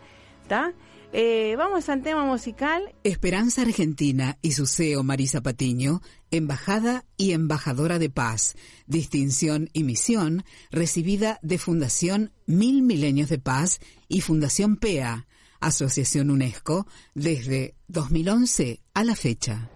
[1.15, 2.93] Eh, vamos al tema musical.
[3.03, 8.55] Esperanza Argentina y su CEO Marisa Patiño, embajada y embajadora de paz,
[8.87, 15.27] distinción y misión recibida de Fundación Mil Milenios de Paz y Fundación PEA,
[15.59, 19.69] Asociación UNESCO, desde 2011 a la fecha.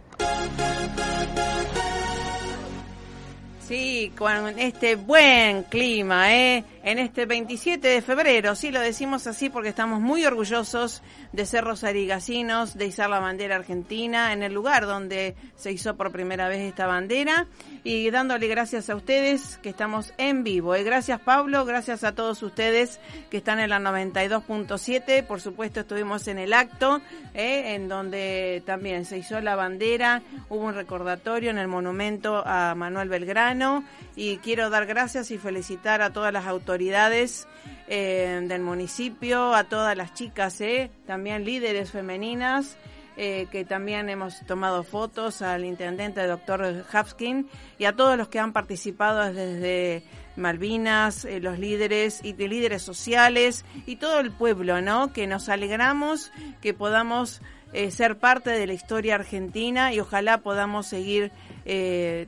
[3.67, 6.63] Sí, con este buen clima, ¿eh?
[6.83, 11.03] En este 27 de febrero, sí lo decimos así porque estamos muy orgullosos
[11.33, 16.13] de ser rosarigasinos, de izar la bandera argentina en el lugar donde se hizo por
[16.13, 17.47] primera vez esta bandera
[17.87, 20.75] y dándole gracias a ustedes que estamos en vivo.
[20.75, 20.83] ¿eh?
[20.83, 25.23] Gracias Pablo, gracias a todos ustedes que están en la 92.7.
[25.23, 26.99] Por supuesto estuvimos en el acto,
[27.33, 27.75] ¿eh?
[27.75, 33.07] en donde también se hizo la bandera, hubo un recordatorio en el monumento a Manuel
[33.07, 33.85] Belgrano
[34.17, 37.47] y quiero dar gracias y felicitar a todas las autoridades
[37.87, 40.61] eh, del municipio, a todas las chicas,
[41.05, 42.75] también líderes femeninas.
[43.19, 47.49] Eh, que también hemos tomado fotos al intendente doctor Hapskin
[47.79, 50.03] y a todos los que han participado desde
[50.35, 55.13] Malvinas, eh, los líderes y de líderes sociales y todo el pueblo, ¿no?
[55.13, 57.41] Que nos alegramos que podamos
[57.73, 61.31] eh, ser parte de la historia argentina y ojalá podamos seguir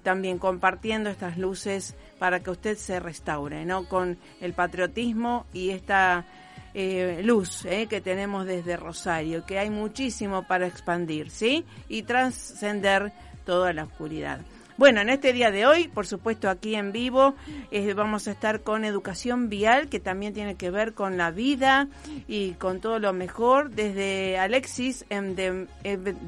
[0.03, 3.87] también compartiendo estas luces para que usted se restaure, ¿no?
[3.87, 6.25] Con el patriotismo y esta
[6.73, 11.65] eh, luz eh, que tenemos desde Rosario, que hay muchísimo para expandir, ¿sí?
[11.87, 13.11] Y trascender
[13.45, 14.39] toda la oscuridad.
[14.79, 17.35] Bueno, en este día de hoy, por supuesto, aquí en vivo,
[17.69, 21.89] eh, vamos a estar con educación vial, que también tiene que ver con la vida
[22.29, 25.03] y con todo lo mejor, desde Alexis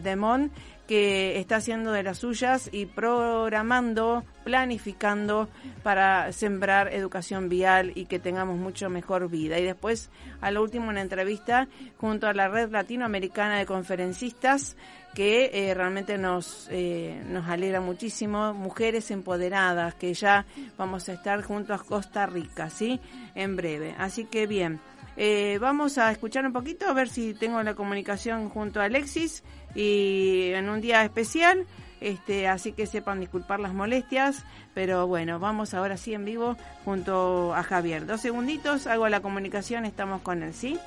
[0.04, 0.51] Demón
[0.91, 5.47] que está haciendo de las suyas y programando, planificando
[5.84, 9.58] para sembrar educación vial y que tengamos mucho mejor vida.
[9.58, 10.10] Y después,
[10.41, 14.75] a lo último, una entrevista junto a la Red Latinoamericana de Conferencistas
[15.13, 20.45] que eh, realmente nos, eh, nos alegra muchísimo, mujeres empoderadas, que ya
[20.77, 22.99] vamos a estar juntos a Costa Rica, ¿sí?
[23.34, 23.95] En breve.
[23.97, 24.82] Así que bien.
[25.17, 29.43] Eh, vamos a escuchar un poquito, a ver si tengo la comunicación junto a Alexis
[29.75, 31.65] y en un día especial,
[31.99, 37.53] este, así que sepan disculpar las molestias, pero bueno, vamos ahora sí en vivo junto
[37.53, 38.05] a Javier.
[38.05, 40.79] Dos segunditos, hago la comunicación, estamos con él, ¿sí?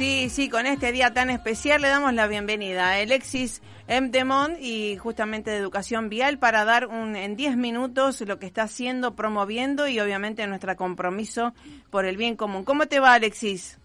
[0.00, 4.08] Sí, sí, con este día tan especial le damos la bienvenida a Alexis M.
[4.08, 8.62] Demont y justamente de Educación Vial para dar un, en 10 minutos lo que está
[8.62, 11.52] haciendo, promoviendo y obviamente nuestro compromiso
[11.90, 12.64] por el bien común.
[12.64, 13.79] ¿Cómo te va, Alexis?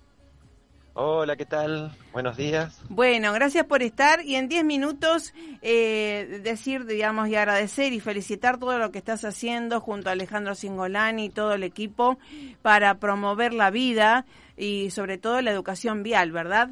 [0.97, 1.91] Hola, ¿qué tal?
[2.13, 2.81] Buenos días.
[2.88, 8.58] Bueno, gracias por estar y en 10 minutos eh, decir, digamos, y agradecer y felicitar
[8.58, 12.17] todo lo que estás haciendo junto a Alejandro Singolani y todo el equipo
[12.62, 16.69] para promover la vida y sobre todo la educación vial, ¿verdad?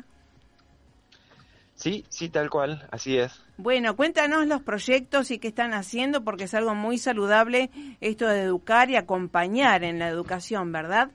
[1.75, 3.41] Sí, sí, tal cual, así es.
[3.57, 8.43] Bueno, cuéntanos los proyectos y qué están haciendo, porque es algo muy saludable esto de
[8.43, 11.11] educar y acompañar en la educación, ¿verdad?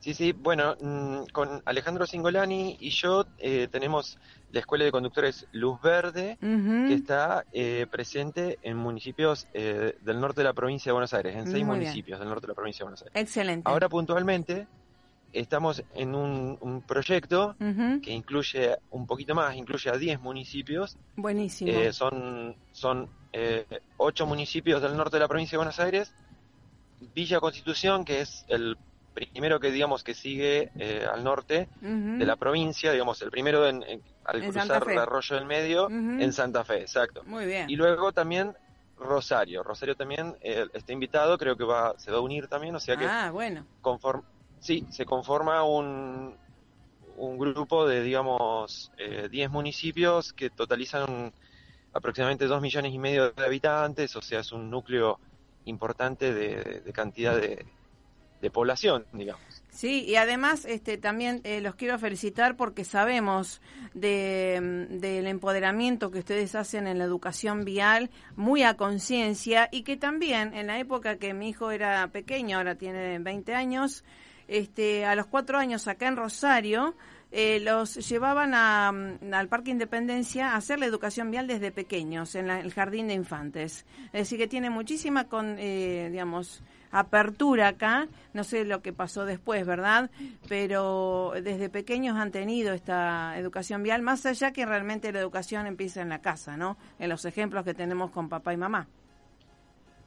[0.00, 4.18] Sí, sí, bueno, mm, con Alejandro Singolani y yo eh, tenemos
[4.52, 10.40] la Escuela de Conductores Luz Verde, que está eh, presente en municipios eh, del norte
[10.40, 12.84] de la provincia de Buenos Aires, en seis municipios del norte de la provincia de
[12.84, 13.14] Buenos Aires.
[13.16, 13.68] Excelente.
[13.68, 14.66] Ahora puntualmente
[15.32, 20.96] estamos en un, proyecto que incluye un poquito más, incluye a 10 municipios.
[21.16, 21.70] Buenísimo.
[21.70, 26.14] Eh, son son eh, 8 municipios del norte de la provincia de Buenos Aires.
[27.14, 28.76] Villa Constitución, que es el
[29.26, 33.82] primero que digamos que sigue eh, al norte de la provincia, digamos el primero en,
[34.24, 37.22] al cruzar el arroyo del medio en Santa Fe, exacto.
[37.24, 37.68] Muy bien.
[37.68, 38.54] Y luego también
[38.96, 39.62] Rosario.
[39.62, 42.96] Rosario también eh, está invitado, creo que va se va a unir también, o sea
[42.96, 43.64] que ah, bueno.
[43.80, 44.24] conforme
[44.60, 46.36] Sí, se conforma un,
[47.16, 51.32] un grupo de, digamos, 10 eh, municipios que totalizan
[51.92, 55.18] aproximadamente 2 millones y medio de habitantes, o sea, es un núcleo
[55.64, 57.66] importante de, cantidad de,
[58.52, 59.42] población, digamos.
[59.70, 63.60] Sí, y además este, también eh, los quiero felicitar porque sabemos
[63.94, 69.96] de, del empoderamiento que ustedes hacen en la educación vial, muy a conciencia, y que
[69.96, 74.04] también en la época que mi hijo era pequeño, ahora tiene 20 años,
[74.48, 76.96] este, a los cuatro años acá en Rosario,
[77.30, 82.34] eh, los llevaban a, mm, al Parque Independencia a hacer la educación vial desde pequeños,
[82.34, 83.84] en el jardín de infantes.
[84.06, 88.08] Es decir, que tiene muchísima, con, eh, digamos, apertura acá.
[88.32, 90.10] No sé lo que pasó después, ¿verdad?
[90.48, 96.00] Pero desde pequeños han tenido esta educación vial, más allá que realmente la educación empieza
[96.00, 96.78] en la casa, ¿no?
[96.98, 98.88] En los ejemplos que tenemos con papá y mamá.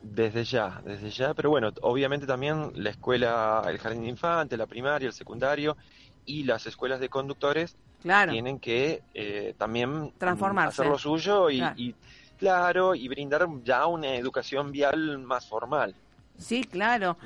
[0.01, 4.65] Desde ya, desde ya, pero bueno, obviamente también la escuela, el jardín de infantes, la
[4.65, 5.77] primaria, el secundario
[6.25, 10.81] y las escuelas de conductores tienen que eh, también Transformarse.
[10.81, 11.95] hacer lo suyo y,
[12.37, 12.95] claro.
[12.95, 15.95] y brindar ya una educación vial más formal.
[16.37, 17.17] Sí, claro,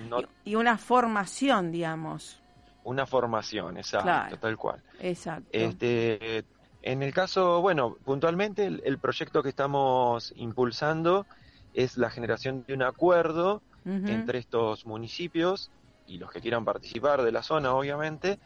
[0.43, 2.41] y, una formación, digamos.
[2.84, 4.82] Una formación, exacto, tal cual.
[5.00, 5.50] Exacto.
[5.52, 6.43] Este,
[6.82, 11.26] en el caso, bueno, puntualmente el proyecto que estamos impulsando
[11.74, 15.70] es la generación de un acuerdo entre estos municipios
[16.08, 18.39] y los que quieran participar de la zona, obviamente,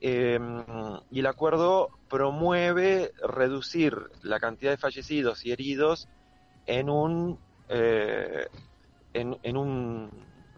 [0.00, 0.64] em,
[1.10, 6.08] y el acuerdo promueve reducir la cantidad de fallecidos y heridos
[6.66, 7.38] en un,
[7.68, 8.46] eh,
[9.14, 10.10] en, un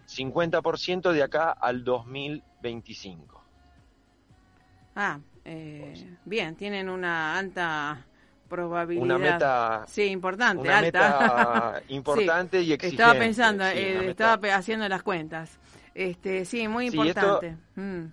[0.06, 3.44] 50% de acá al 2025.
[4.96, 8.04] Ah, eh, bien, tienen una alta
[8.48, 9.04] probabilidad.
[9.04, 11.10] Una meta, sí, importante, una alta.
[11.10, 13.02] meta importante y exigente.
[13.02, 15.58] Estaba pensando, sí, eh, estaba haciendo las cuentas.
[15.94, 17.56] Este, sí, muy Sí, importante.
[17.76, 18.06] Mm.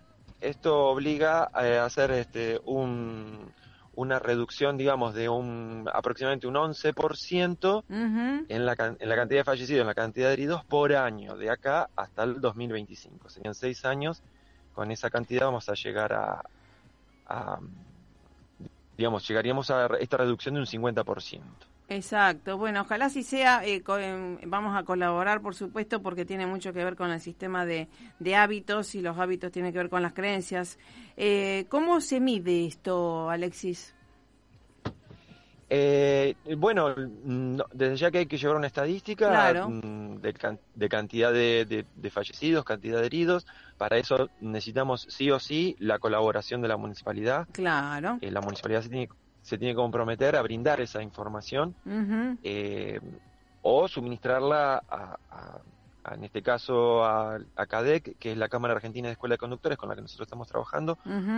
[0.45, 3.51] Esto obliga eh, a hacer este, un,
[3.95, 8.45] una reducción, digamos, de un aproximadamente un 11% Ujú.
[8.47, 11.49] en la, en la cantidad de fallecidos, en la cantidad de heridos por año, de
[11.49, 13.29] acá hasta el 2025.
[13.29, 14.21] Serían seis años,
[14.73, 16.43] con esa cantidad vamos a llegar a,
[17.27, 17.59] a,
[18.97, 21.41] digamos, llegaríamos a esta reducción de un 50%.
[21.87, 26.47] Exacto, bueno, ojalá si sea, eh, co- em, vamos a colaborar por supuesto porque tiene
[26.47, 29.89] mucho que ver con el sistema de, de hábitos y los hábitos tienen que ver
[29.89, 30.79] con las creencias.
[31.15, 33.93] Eh, ¿Cómo se mide esto, Alexis?
[35.67, 39.69] Eh, bueno, no, desde ya que hay que llevar una estadística Claro.
[39.69, 43.47] mm, de, de cantidad de, de- de fallecidos, cantidad de heridos.
[43.77, 47.47] Para eso necesitamos sí o sí la colaboración de la municipalidad.
[47.51, 48.19] Claro.
[48.21, 49.09] Eh, la municipalidad se tiene,
[49.45, 51.75] se tiene que comprometer a brindar esa información
[52.41, 52.99] eh,
[53.61, 55.61] o suministrarla a, a-
[56.03, 57.37] a, en este caso a,
[57.67, 60.47] CADEC, que es la Cámara Argentina de Escuela de Conductores con la que nosotros estamos
[60.47, 60.97] trabajando,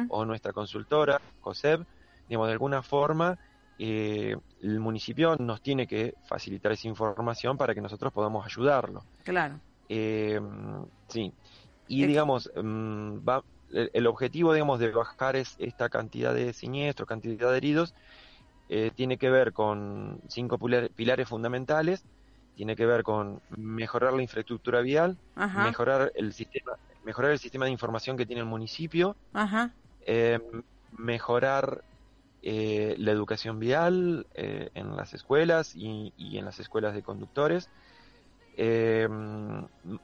[0.10, 1.86] o nuestra consultora, COSEB,
[2.28, 3.38] digamos, de alguna forma
[3.78, 9.03] eh, el municipio nos tiene que facilitar esa información para que nosotros podamos ayudarlo.
[9.24, 9.60] Claro.
[9.89, 10.39] Eh,
[11.10, 11.32] sí,
[11.88, 17.07] y digamos, mm, va, el, el objetivo, digamos, de bajar es esta cantidad de siniestros,
[17.07, 17.93] cantidad de heridos,
[18.70, 22.05] eh, tiene que ver con cinco pilar- pilares fundamentales,
[22.53, 25.63] tiene que ver con mejorar la infraestructura vial, Ajá.
[25.63, 29.76] mejorar el sistema, mejorar el sistema de información que tiene el municipio, Ajá.
[30.01, 30.39] eh,
[30.91, 31.84] mejorar
[32.41, 37.70] eh, la educación vial eh, en las escuelas y, y en las escuelas de conductores,
[38.58, 39.08] eh,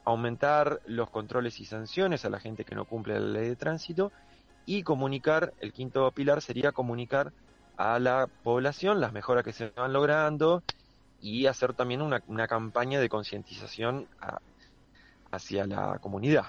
[0.06, 4.12] aumentar los controles y sanciones a la gente que no cumple la ley de tránsito
[4.66, 7.34] y comunicar, el quinto pilar sería comunicar
[7.78, 10.64] a la población las mejoras que se van logrando
[11.20, 14.08] y hacer también una, una campaña de concientización
[15.32, 16.46] hacia la comunidad.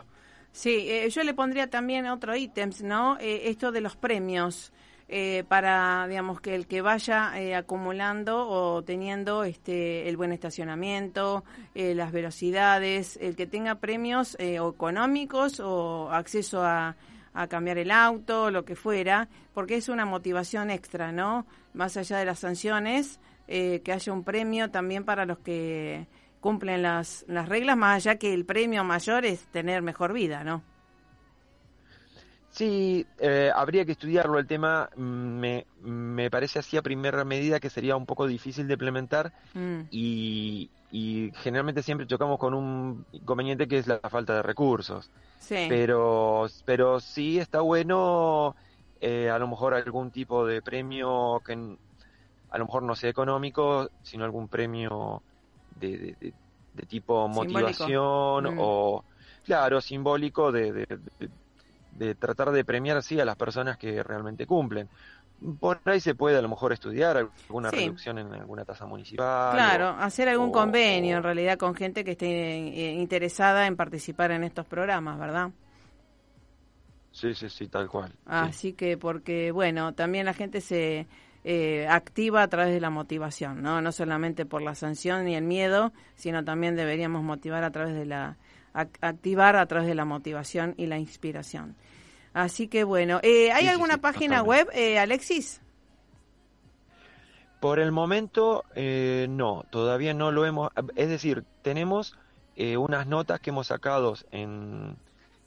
[0.53, 3.19] Sí, eh, yo le pondría también otro ítems, ¿no?
[3.19, 4.73] Eh, esto de los premios
[5.09, 11.45] eh, para, digamos, que el que vaya eh, acumulando o teniendo este el buen estacionamiento,
[11.75, 16.97] eh, las velocidades, el que tenga premios eh, económicos o acceso a,
[17.35, 21.47] a cambiar el auto, lo que fuera, porque es una motivación extra, ¿no?
[21.75, 26.07] Más allá de las sanciones, eh, que haya un premio también para los que
[26.41, 30.63] cumplen las, las reglas, más allá que el premio mayor es tener mejor vida, ¿no?
[32.55, 34.39] Sí, eh, habría que estudiarlo.
[34.39, 38.75] El tema me, me parece así a primera medida que sería un poco difícil de
[38.75, 44.43] implementar Mm, y, y generalmente siempre chocamos con un inconveniente que es la falta de
[44.43, 45.11] recursos.
[45.41, 48.55] sí, Pero, pero sí está bueno
[49.01, 51.55] eh, a lo mejor algún tipo de premio que
[52.51, 55.25] a lo mejor no sea económico, sino algún premio
[55.71, 56.35] de, de- de-
[56.73, 58.55] de tipo motivación Mm.
[58.59, 59.05] o,
[59.45, 60.87] claro, simbólico de,
[61.97, 64.89] de- tratar de premiar así a las personas que realmente cumplen.
[65.61, 67.77] Por ahí se puede a lo mejor estudiar alguna Sí.
[67.77, 69.53] reducción en alguna tasa municipal.
[69.55, 73.67] claro, o- hacer algún o- convenio o- en realidad con gente que esté eh, interesada
[73.67, 75.51] en participar en estos programas, ¿verdad?
[77.13, 78.11] Sí, sí, sí, tal cual.
[78.11, 78.17] sí.
[78.27, 81.07] Así que porque, bueno, también la gente se
[81.47, 83.83] eh, activa a través de la motivación, ¿no?
[83.83, 88.07] No solamente por la sanción ni el miedo, sino también deberíamos motivar a través de
[88.07, 88.37] la,
[88.75, 91.77] activar a través de la motivación y la inspiración.
[92.33, 95.61] Así que bueno, eh, ¿hay Sí, alguna sí, página web, eh, Alexis?
[97.61, 100.71] Por el momento, eh, no, todavía no lo hemos.
[100.97, 102.19] Es decir, tenemos
[102.57, 104.97] eh, unas notas que hemos sacado en,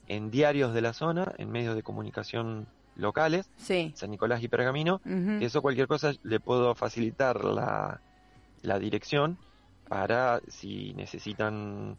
[0.08, 2.66] en diarios de la zona, en medios de comunicación
[2.96, 3.48] locales.
[3.94, 5.00] San Nicolás y Pergamino.
[5.40, 8.00] Eso, cualquier cosa, le puedo facilitar la,
[8.62, 9.38] la dirección
[9.88, 11.96] para si necesitan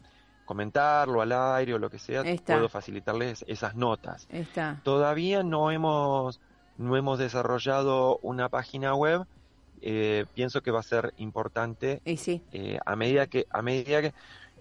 [0.49, 2.55] comentarlo al aire o lo que sea, Está.
[2.55, 4.27] puedo facilitarles esas notas.
[4.31, 4.81] Está.
[4.83, 6.41] Todavía no hemos,
[6.77, 9.25] no hemos desarrollado una página web.
[9.81, 12.41] eh, pienso que va a ser importante Y sí.
[12.51, 14.13] eh, a medida que a medida que,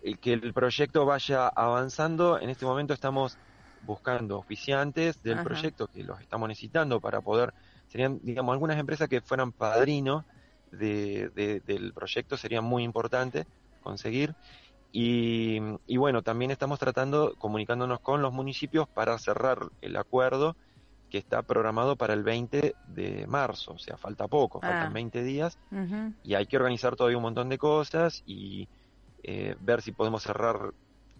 [0.02, 2.38] eh, que el proyecto vaya avanzando.
[2.38, 3.36] En este momento estamos
[3.82, 5.44] buscando auspiciantes del Ajá.
[5.44, 7.52] proyecto que los estamos necesitando para poder
[7.88, 10.24] serían digamos algunas empresas que fueran padrinos
[10.70, 13.46] de, de- del proyecto sería muy importante
[13.82, 14.34] conseguir
[14.92, 20.56] y, y bueno, también estamos tratando, comunicándonos con los municipios para cerrar el acuerdo
[21.10, 24.68] que está programado para el 20 de marzo, o sea, falta poco, Ah.
[24.68, 25.58] faltan 20 días
[26.22, 28.68] y hay que organizar todavía un montón de cosas y
[29.22, 30.72] eh, ver si podemos cerrar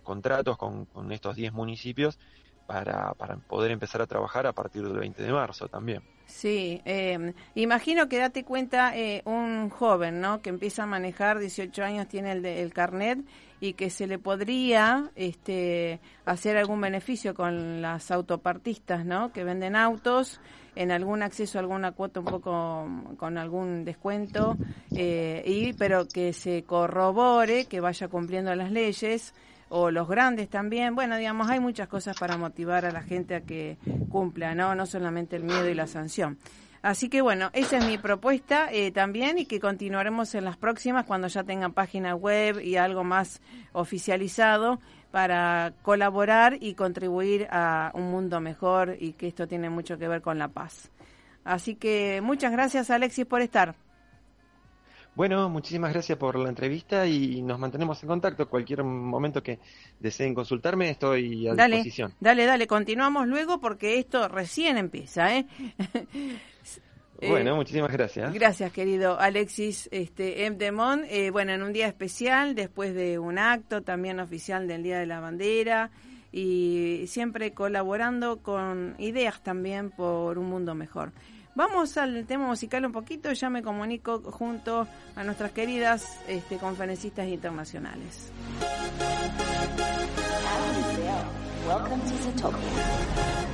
[0.02, 2.18] contratos con, con estos 10 municipios
[2.66, 6.02] para, para poder empezar a trabajar a partir del 20 de marzo también.
[6.26, 10.42] Sí, eh, imagino que date cuenta eh, un joven, ¿no?
[10.42, 13.20] Que empieza a manejar, 18 años tiene el, el carnet
[13.60, 19.32] y que se le podría este, hacer algún beneficio con las autopartistas, ¿no?
[19.32, 20.40] Que venden autos
[20.76, 24.56] en algún acceso alguna cuota un poco con algún descuento
[24.94, 29.34] eh, y pero que se corrobore que vaya cumpliendo las leyes
[29.70, 30.94] o los grandes también.
[30.94, 33.76] Bueno, digamos, hay muchas cosas para motivar a la gente a que
[34.08, 34.74] cumpla, ¿no?
[34.74, 36.38] No solamente el miedo y la sanción.
[36.82, 41.06] Así que bueno, esa es mi propuesta eh, también y que continuaremos en las próximas
[41.06, 43.40] cuando ya tengan página web y algo más
[43.72, 44.78] oficializado
[45.10, 50.22] para colaborar y contribuir a un mundo mejor y que esto tiene mucho que ver
[50.22, 50.90] con la paz.
[51.44, 53.74] Así que muchas gracias Alexis por estar.
[55.18, 58.48] Bueno, muchísimas gracias por la entrevista y nos mantenemos en contacto.
[58.48, 59.58] Cualquier momento que
[59.98, 62.14] deseen consultarme, estoy a disposición.
[62.20, 65.46] Dale, dale, continuamos luego porque esto recién empieza, ¿eh?
[67.20, 68.32] Bueno, muchísimas gracias.
[68.32, 70.56] Gracias, querido Alexis este, M.
[70.56, 71.04] Demont.
[71.08, 75.06] Eh, bueno, en un día especial, después de un acto también oficial del Día de
[75.06, 75.90] la Bandera
[76.30, 81.10] y siempre colaborando con ideas también por un mundo mejor.
[81.58, 84.86] Vamos al tema musical un poquito, ya me comunico junto
[85.16, 88.30] a nuestras queridas este, conferencistas internacionales.
[91.66, 93.47] Welcome to Zootopia.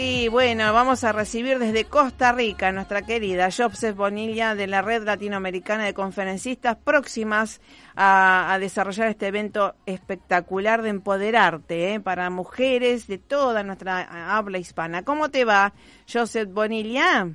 [0.00, 5.04] Sí, bueno, vamos a recibir desde Costa Rica nuestra querida Joseph Bonilla de la Red
[5.04, 7.60] Latinoamericana de Conferencistas próximas
[7.96, 12.00] a, a desarrollar este evento espectacular de empoderarte ¿eh?
[12.00, 15.04] para mujeres de toda nuestra habla hispana.
[15.04, 15.74] ¿Cómo te va,
[16.10, 17.28] Joseph Bonilla?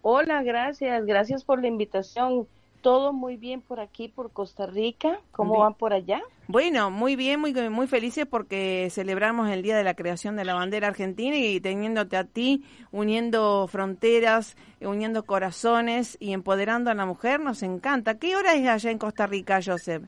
[0.00, 2.48] Hola, gracias, gracias por la invitación.
[2.80, 5.20] Todo muy bien por aquí, por Costa Rica.
[5.32, 5.62] ¿Cómo Bien.
[5.64, 6.22] van por allá?
[6.46, 10.54] Bueno, muy bien, muy, muy felices porque celebramos el Día de la Creación de la
[10.54, 17.40] Bandera Argentina y teniéndote a ti, uniendo fronteras, uniendo corazones y empoderando a la mujer,
[17.40, 18.18] nos encanta.
[18.18, 20.04] ¿Qué hora es allá en Costa Rica, Joseph?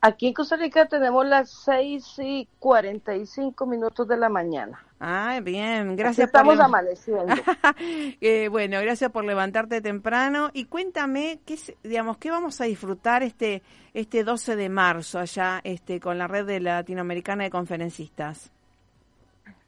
[0.00, 4.84] Aquí en Costa Rica tenemos las 6 y 45 minutos de la mañana.
[5.06, 7.26] Ah, bien, gracias por estamos leva- amaneciendo.
[8.22, 13.62] Eh, bueno, gracias por levantarte temprano y cuéntame qué digamos qué vamos a disfrutar este
[13.92, 18.50] este 12 de marzo allá este con la red de latinoamericana de conferencistas.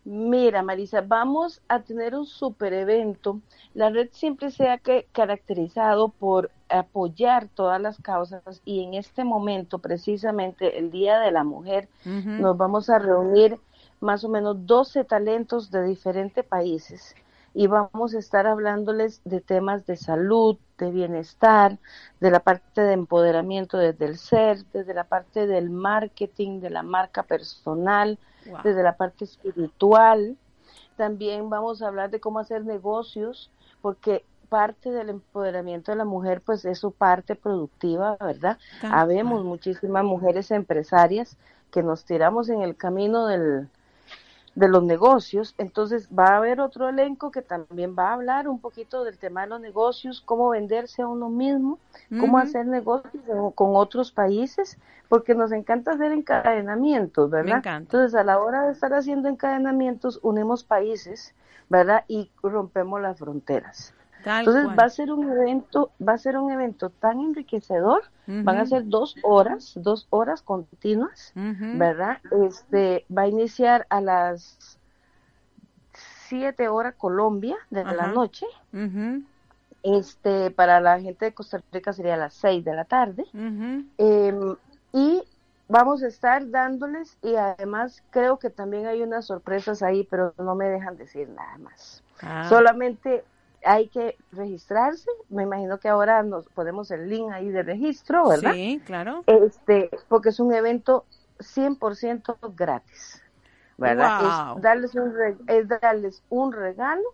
[0.05, 3.41] Mira, Marisa, vamos a tener un super evento.
[3.75, 9.25] La red siempre se ha que- caracterizado por apoyar todas las causas y en este
[9.25, 13.59] momento, precisamente el Día de la Mujer, nos vamos a reunir
[14.01, 17.15] más o menos 12 talentos de diferentes países
[17.55, 21.79] y vamos a estar hablándoles de temas de salud, de bienestar,
[22.21, 26.83] de la parte de empoderamiento desde el ser, desde la parte del marketing, de la
[26.83, 28.59] marca personal, Wow.
[28.63, 30.37] desde la parte espiritual.
[30.97, 36.43] También vamos a hablar de cómo hacer negocios, porque parte del empoderamiento de la mujer,
[36.45, 38.59] pues es su parte productiva, ¿verdad?
[38.83, 41.37] Habemos muchísimas mujeres empresarias
[41.73, 43.69] que nos tiramos en el camino del,
[44.57, 45.55] de los negocios.
[45.59, 49.43] Entonces va a haber otro elenco que también va a hablar un poquito del tema
[49.43, 51.79] de los negocios, cómo venderse a uno mismo,
[52.19, 53.23] cómo hacer negocios
[53.55, 54.79] con- otros países,
[55.09, 57.59] porque nos encanta hacer encadenamientos, ¿verdad?
[57.59, 57.79] encanta.
[57.97, 61.35] Entonces a la hora de estar haciendo encadenamientos, unimos países,
[61.69, 62.05] ¿verdad?
[62.09, 63.93] Y rompemos las fronteras.
[64.27, 64.79] Tal Entonces cual.
[64.81, 68.89] va a ser un evento, va a ser un evento tan enriquecedor, van a ser
[68.89, 71.31] dos horas, dos horas continuas.
[71.37, 72.19] ¿verdad?
[72.45, 74.81] Este va a iniciar a las
[76.29, 78.47] 7 horas Colombia de la noche.
[79.85, 83.27] Este, para la gente de Costa Rica sería a las 6 de la tarde.
[83.33, 84.57] Eh,
[84.93, 85.23] y
[85.69, 90.57] vamos a estar dándoles y además creo que también hay unas sorpresas ahí, pero no
[90.57, 92.03] me dejan decir nada más.
[92.21, 92.49] Ah.
[92.49, 93.23] Solamente
[93.67, 95.11] hay que registrarse.
[95.29, 98.53] Me imagino que ahora nos ponemos el link ahí de registro, ¿verdad?
[98.53, 99.25] Sí, claro.
[99.27, 101.05] Este, porque es un evento
[101.39, 103.23] 100% gratis,
[103.77, 104.21] ¿verdad?
[104.21, 104.57] Wow.
[104.57, 105.15] Es, darles un
[105.49, 107.05] es darles un regalo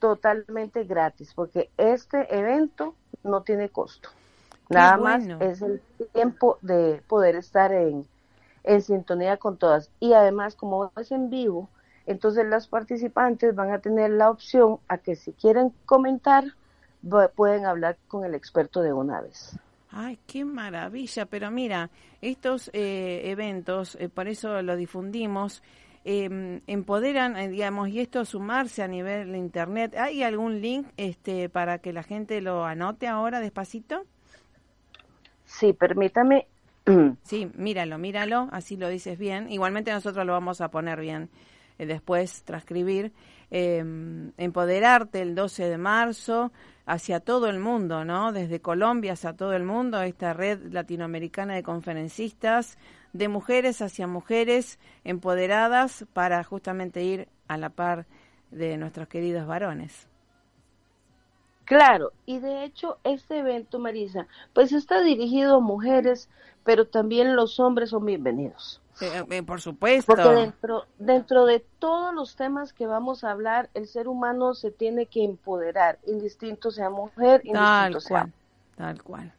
[0.00, 4.10] totalmente gratis, porque este evento no tiene costo.
[4.68, 5.38] Nada bueno.
[5.38, 5.80] más es el
[6.12, 8.06] tiempo de poder estar en,
[8.64, 9.90] en sintonía con todas.
[10.00, 11.68] Y además, como es en vivo,
[12.06, 16.44] entonces las participantes van a tener la opción a que si quieren comentar,
[17.34, 19.58] pueden hablar con el experto de una vez.
[19.90, 21.26] Ay, qué maravilla.
[21.26, 21.90] Pero mira,
[22.20, 25.62] estos eh, eventos, eh, por eso lo difundimos,
[26.04, 29.96] eh, empoderan, eh, digamos, y esto sumarse a nivel de internet.
[29.96, 34.04] ¿Hay algún link este, para que la gente lo anote ahora despacito?
[35.44, 36.46] Sí, permítame.
[37.24, 39.50] Sí, míralo, míralo, así lo dices bien.
[39.50, 41.28] Igualmente nosotros lo vamos a poner bien
[41.78, 43.12] eh, después, transcribir.
[43.50, 43.78] Eh,
[44.38, 46.52] empoderarte el 12 de marzo
[46.84, 48.32] hacia todo el mundo, ¿no?
[48.32, 52.76] Desde Colombia hacia todo el mundo, esta red latinoamericana de conferencistas,
[53.12, 58.06] de mujeres hacia mujeres empoderadas para justamente ir a la par
[58.50, 60.08] de nuestros queridos varones.
[61.66, 66.28] Claro, y de hecho este evento, Marisa, pues está dirigido a mujeres,
[66.64, 68.80] pero también los hombres son bienvenidos.
[69.00, 70.14] Eh, eh, por supuesto.
[70.14, 74.70] Porque dentro, dentro de todos los temas que vamos a hablar, el ser humano se
[74.70, 78.32] tiene que empoderar, indistinto sea mujer, Tal indistinto sea cual,
[78.76, 79.32] tal cual.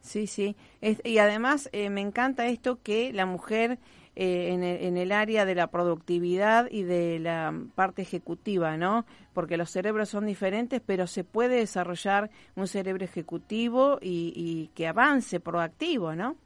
[0.00, 0.56] Sí, sí.
[0.80, 3.78] Es- y además eh, me encanta esto que la mujer
[4.14, 9.06] eh, en, el, en el área de la productividad y de la parte ejecutiva, ¿no?
[9.32, 14.86] Porque los cerebros son diferentes, pero se puede desarrollar un cerebro ejecutivo y, y que
[14.86, 16.36] avance proactivo, ¿no?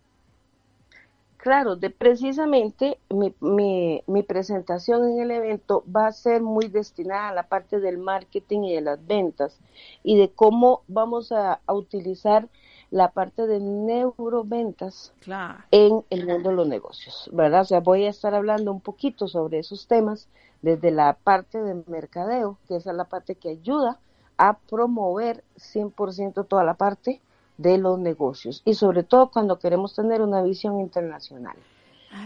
[1.39, 7.29] Claro, de precisamente mi, mi, mi presentación en el evento va a ser muy destinada
[7.29, 9.61] a la parte del marketing y de las ventas
[10.03, 12.49] y de cómo vamos a, a utilizar
[12.91, 15.65] la parte de neuroventas Claro.
[15.71, 17.63] en el mundo de los negocios, ¿verdad?
[17.63, 20.29] O sea, voy a estar hablando un poquito sobre esos temas
[20.63, 23.99] desde la parte de mercadeo, que esa es la parte que ayuda
[24.39, 27.21] a promover 100% toda la parte
[27.59, 31.57] de los negocios y sobre todo cuando queremos tener una visión internacional,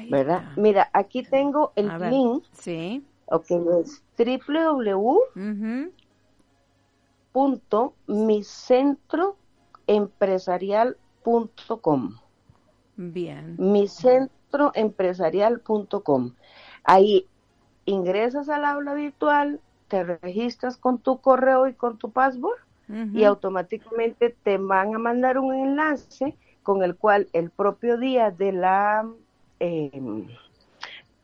[0.09, 0.43] ¿verdad?
[0.57, 2.13] Mira, aquí tengo el A ver.
[2.13, 3.05] link, Sí.
[3.27, 3.47] ok,
[3.83, 5.19] es www
[7.33, 7.95] punto
[9.91, 12.16] micentroempresarial.com
[12.97, 13.57] Bien.
[13.59, 16.32] micentroempresarial.com.
[16.84, 17.26] Ahí
[17.86, 22.59] ingresas al aula virtual, te registras con tu correo y con tu password
[23.14, 28.51] y automáticamente te van a mandar un enlace con el cual el propio día de
[28.53, 29.09] la
[29.61, 30.26] eh,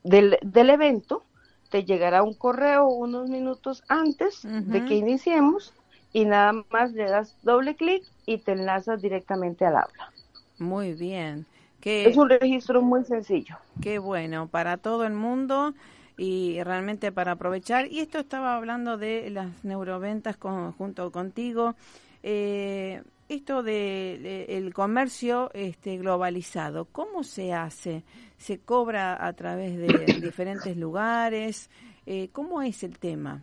[0.04, 1.24] del, del evento
[1.70, 5.74] te llegará un correo unos minutos antes de que iniciemos
[6.12, 10.14] y nada más le das doble clic y te enlazas directamente al aula.
[10.58, 11.46] Muy bien.
[11.80, 13.58] Qué, Es un registro muy sencillo.
[13.80, 15.74] qué bueno para todo el mundo
[16.16, 17.86] y realmente para aprovechar.
[17.92, 21.76] Y esto estaba hablando de las neuroventas con- junto contigo.
[22.22, 28.04] Eh, esto de, de el comercio este globalizado, ¿cómo se hace?
[28.38, 31.70] ¿Se cobra a través de diferentes lugares?
[32.06, 33.42] Eh, ¿Cómo es el tema?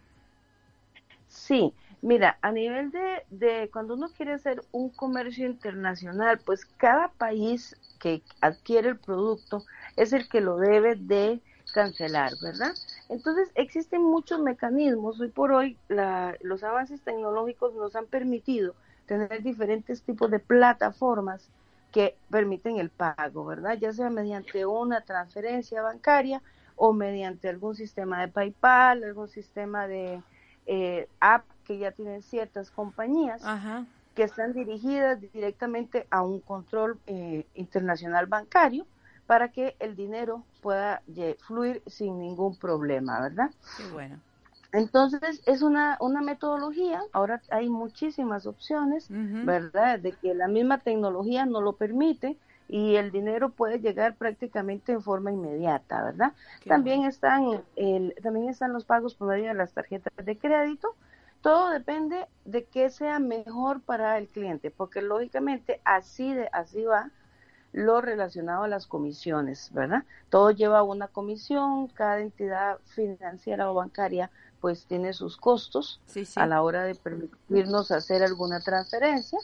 [1.27, 7.14] Sí, mira, a nivel de, de cuando uno quiere hacer un comercio internacional, pues cada
[7.14, 11.41] país que adquiere el producto es el que lo debe de
[11.72, 12.78] cancelar, ¿verdad?
[13.10, 15.20] Entonces existen muchos mecanismos.
[15.22, 18.76] Hoy por hoy la- los avances tecnológicos nos han permitido
[19.06, 21.51] tener diferentes tipos de plataformas
[21.91, 23.78] que permiten el pago, ¿verdad?
[23.80, 26.41] Ya sea mediante una transferencia bancaria
[26.76, 30.24] o mediante algún sistema de PayPal, algún sistema de
[30.66, 33.86] eh, app que ya tienen ciertas compañías Ajá.
[34.16, 38.86] que están dirigidas directamente a un control eh, internacional bancario
[39.26, 41.01] para que el dinero pueda
[41.47, 43.49] fluir sin ningún problema, ¿verdad?
[43.78, 44.20] Qué bueno.
[44.72, 49.09] Entonces es una, una metodología, ahora hay muchísimas opciones.
[49.45, 49.99] ¿verdad?
[49.99, 52.38] De que la misma tecnología no lo permite
[52.70, 56.34] y el dinero puede llegar prácticamente en forma inmediata, ¿verdad?
[56.61, 57.09] Qué También bueno.
[57.09, 57.43] están
[57.76, 60.95] el, también están los pagos por medio de las tarjetas de crédito.
[61.44, 67.12] Todo depende de qué sea mejor para el cliente, porque lógicamente así de así va
[67.74, 70.06] lo relacionado a las comisiones, ¿verdad?
[70.30, 74.32] Todo lleva una comisión, cada entidad financiera o bancaria
[74.62, 76.39] pues tiene sus costos Sí, sí.
[76.39, 79.38] a la hora de permitirnos hacer alguna transferencia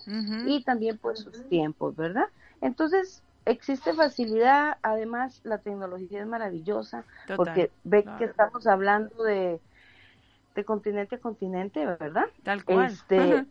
[0.46, 2.28] y también pues sus tiempos, ¿verdad?
[2.62, 8.20] Entonces, Existe facilidad, además la tecnología es maravillosa, Total, porque ve claro.
[8.20, 9.60] que estamos hablando de,
[10.60, 12.28] de continente a continente, ¿verdad?
[12.44, 12.88] Tal cual.
[12.88, 13.46] Este,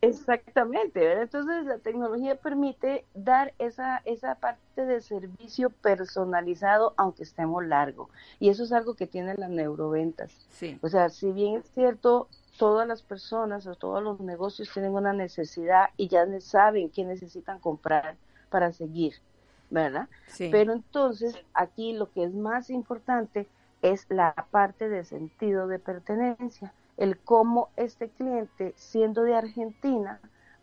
[0.00, 1.22] exactamente, ¿verdad?
[1.24, 8.10] Entonces la tecnología permite dar esa, esa parte de servicio personalizado, aunque estemos largo.
[8.38, 10.32] Y eso es algo que tienen las neuroventas.
[10.50, 10.78] Sí.
[10.82, 15.12] O sea, si bien es cierto, todas las personas o todos los negocios tienen una
[15.12, 18.16] necesidad y ya saben qué necesitan comprar
[18.50, 19.14] para seguir,
[19.70, 20.08] ¿verdad?
[20.26, 20.48] Sí.
[20.50, 23.48] Pero entonces aquí lo que es más importante
[23.82, 30.20] es la parte de sentido de pertenencia, el cómo este cliente, siendo de Argentina,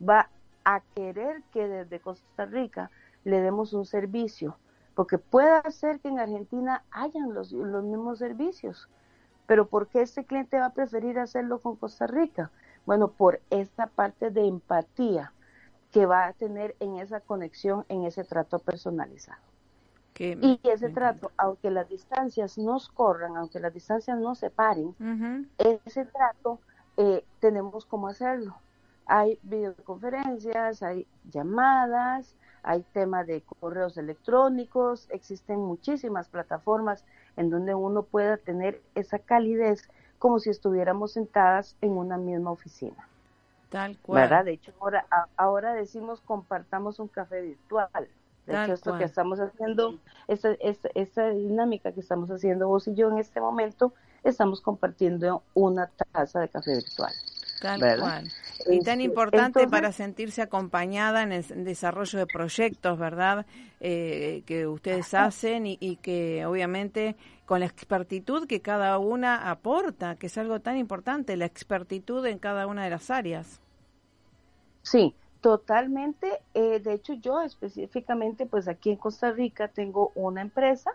[0.07, 0.29] va
[0.63, 2.91] a querer que desde Costa Rica
[3.23, 4.57] le demos un servicio,
[4.95, 8.87] porque puede ser que en Argentina hayan los, los mismos servicios,
[9.47, 12.51] pero ¿por qué este cliente va a preferir hacerlo con Costa Rica?
[12.85, 15.31] Bueno, por esta parte de empatía
[15.91, 19.41] que va a tener en esa conexión, en ese trato personalizado.
[20.17, 24.95] Que- Y ese trato, aunque las distancias nos corran, aunque las distancias nos separen,
[25.59, 26.59] ese trato
[26.97, 28.55] eh, tenemos cómo hacerlo.
[29.05, 37.05] Hay videoconferencias, hay llamadas, hay temas de correos electrónicos, existen muchísimas plataformas
[37.35, 39.87] en donde uno pueda tener esa calidez
[40.17, 43.07] como si estuviéramos sentadas en una misma oficina.
[43.69, 44.21] Tal cual.
[44.23, 44.45] ¿verdad?
[44.45, 45.05] De hecho, ahora,
[45.37, 48.07] ahora decimos compartamos un café virtual.
[48.47, 48.99] De Tal hecho, esto cual.
[48.99, 53.39] que estamos haciendo, esta, esta, esta dinámica que estamos haciendo vos y yo en este
[53.41, 53.93] momento,
[54.23, 57.13] estamos compartiendo una taza de café virtual.
[57.61, 57.99] Tal ¿verdad?
[57.99, 58.31] cual.
[58.69, 63.45] Y tan Este, importante entonces- para sentirse acompañada en el desarrollo de proyectos, ¿verdad?
[63.79, 70.15] Eh, que ustedes hacen y, y que obviamente con la expertitud que cada una aporta,
[70.15, 73.59] que es algo tan importante, la expertitud en cada una de las áreas.
[74.83, 76.41] Sí, totalmente.
[76.53, 80.91] Eh, de hecho, yo específicamente, pues aquí en Costa Rica tengo una empresa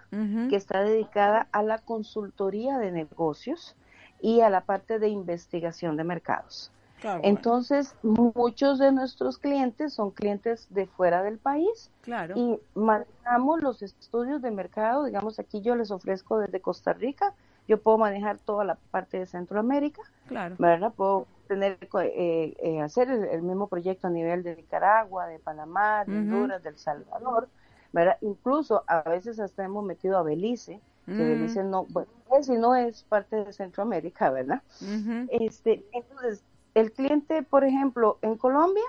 [0.48, 3.76] que está dedicada a la consultoría de negocios
[4.20, 6.70] y a la parte de investigación de mercados.
[7.00, 12.34] Claro, Entonces, muchos de nuestros clientes son clientes de fuera del país claro.
[12.36, 15.04] y manejamos los estudios de mercado.
[15.04, 17.34] Digamos, aquí yo les ofrezco desde Costa Rica,
[17.66, 20.54] yo puedo manejar toda la parte de Centroamérica, claro.
[20.58, 20.92] ¿verdad?
[20.94, 26.04] Puedo tener, eh, eh, hacer el, el mismo proyecto a nivel de Nicaragua, de Panamá,
[26.04, 26.16] de.
[26.18, 27.48] Honduras, de El Salvador,
[27.92, 28.16] ¿verdad?
[28.22, 31.28] Incluso a veces hasta hemos metido a Belice, que Mm.
[31.28, 34.62] Belice no, bueno, es y no es parte de Centroamérica, ¿verdad?
[35.28, 36.42] Este, entonces,
[36.74, 38.84] el cliente, por ejemplo, en Colombia,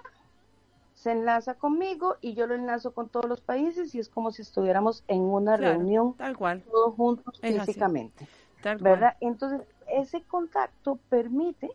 [0.94, 4.42] se enlaza conmigo y yo lo enlazo con todos los países y es como si
[4.42, 6.64] estuviéramos en una Claro, reunión Tal cual.
[6.72, 8.28] todos juntos Es físicamente,
[8.62, 8.94] Tal cual.
[8.94, 9.18] ¿verdad?
[9.20, 11.72] Entonces, ese contacto permite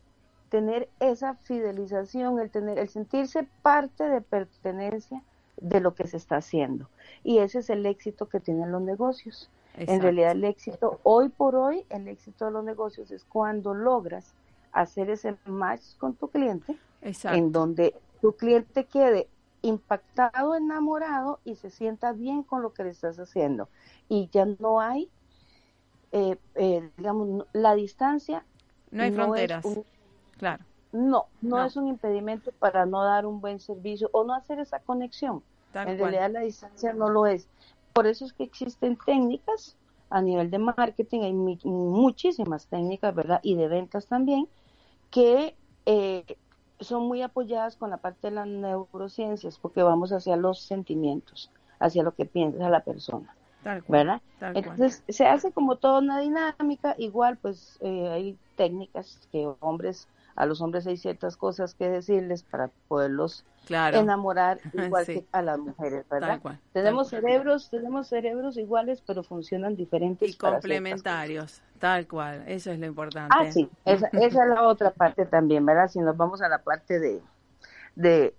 [0.49, 5.23] tener esa fidelización, el tener, el sentirse parte de pertenencia
[5.61, 6.89] de lo que se está haciendo.
[7.25, 9.51] Y ese es el éxito que tienen los negocios.
[9.75, 14.35] En realidad el éxito, hoy por hoy, el éxito de los negocios es cuando logras
[14.73, 17.39] hacer ese match con tu cliente, Exacto.
[17.39, 19.29] en donde tu cliente quede
[19.63, 23.69] impactado, enamorado y se sienta bien con lo que le estás haciendo.
[24.09, 25.11] Y ya no hay,
[26.13, 28.45] eh, eh, digamos, la distancia.
[28.91, 29.65] No hay fronteras.
[29.65, 29.85] un-
[30.39, 30.65] Claro.
[30.93, 31.65] no, no, No.
[31.65, 35.43] es un impedimento para no dar un buen servicio o no hacer esa conexión.
[35.73, 36.13] Tal en cual.
[36.13, 37.47] realidad la distancia no lo es.
[37.93, 39.77] Por eso es que existen técnicas
[40.11, 43.41] a nivel de marketing, hay muchísimas técnicas, ¿verdad?
[43.43, 44.49] Y de ventas también,
[45.11, 46.25] que eh,
[46.81, 52.03] son muy apoyadas con la parte de las neurociencias, porque vamos hacia los sentimientos, hacia
[52.03, 53.99] lo que piensa la persona, Tal cual.
[54.07, 54.23] ¿verdad?
[54.39, 54.65] Tal cual.
[54.65, 60.09] Entonces se hace como toda una dinámica, igual pues eh, hay técnicas que hombres,
[60.39, 63.99] a los hombres hay ciertas cosas que decirles para poderlos Claro.
[63.99, 65.15] enamorar igual Sí.
[65.15, 66.29] que a las mujeres, ¿verdad?
[66.29, 67.33] Tal cual, Tenemos tal cual.
[67.33, 71.61] cerebros, tenemos cerebros iguales, pero funcionan diferentes Y complementarios.
[71.79, 72.45] Tal cual.
[72.47, 73.35] Eso es lo importante.
[73.37, 75.89] Ah, sí, esa, esa es la otra parte también, ¿verdad?
[75.89, 77.21] Si nos vamos a la parte de,
[77.97, 78.35] de,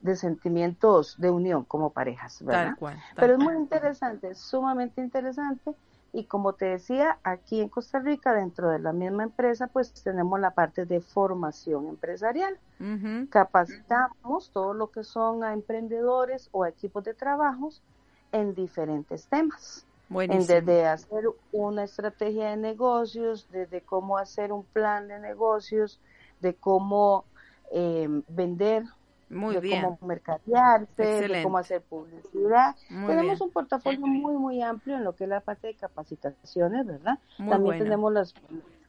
[0.00, 2.68] de sentimientos de unión como parejas, ¿verdad?
[2.68, 2.96] Tal cual.
[2.96, 5.72] tal Pero es muy interesante, es sumamente interesante.
[6.12, 10.38] Y como te decía, aquí en Costa Rica, dentro de la misma empresa, pues tenemos
[10.40, 12.58] la parte de formación empresarial.
[12.78, 13.28] Ujú.
[13.30, 17.82] Capacitamos todo lo que son a emprendedores o a equipos de trabajos
[18.30, 19.86] en diferentes temas.
[20.10, 25.98] En desde hacer una estrategia de negocios, desde cómo hacer un plan de negocios,
[26.40, 27.24] de cómo
[27.70, 28.84] eh, vender,
[29.32, 29.82] Muy de bien.
[29.84, 31.42] cómo mercadearse, de Excelente.
[31.42, 32.76] cómo hacer publicidad.
[32.90, 33.42] Muy tenemos bien.
[33.42, 37.18] un portafolio muy, muy amplio en lo que es la parte de capacitaciones, ¿verdad?
[37.38, 37.84] Muy También bueno.
[37.84, 38.34] tenemos los,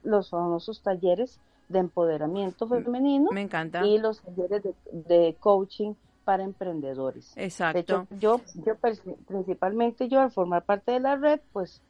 [0.04, 1.40] los famosos talleres
[1.70, 3.86] de empoderamiento femenino Me encanta.
[3.86, 5.94] y los talleres de, de coaching
[6.26, 7.34] para emprendedores.
[7.36, 7.74] Exacto.
[7.74, 8.76] De hecho, yo, yo
[9.28, 11.82] principalmente yo al formar parte de la red, pues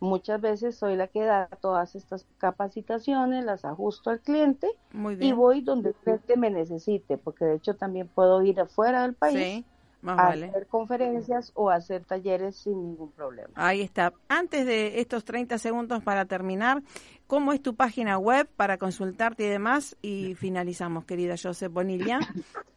[0.00, 5.32] muchas veces soy la que da todas estas capacitaciones, las ajusto al cliente Muy y
[5.32, 9.36] voy donde el cliente me necesite, porque de hecho también puedo ir afuera del país
[9.36, 9.64] Sí,
[10.02, 10.46] más a vale.
[10.46, 13.50] hacer conferencias o hacer talleres sin ningún problema.
[13.54, 14.12] Ahí está.
[14.28, 16.82] Antes de estos 30 segundos para terminar,
[17.26, 19.96] ¿cómo es tu página web para consultarte y demás?
[20.00, 22.18] Y finalizamos, querida Joseph Bonilla.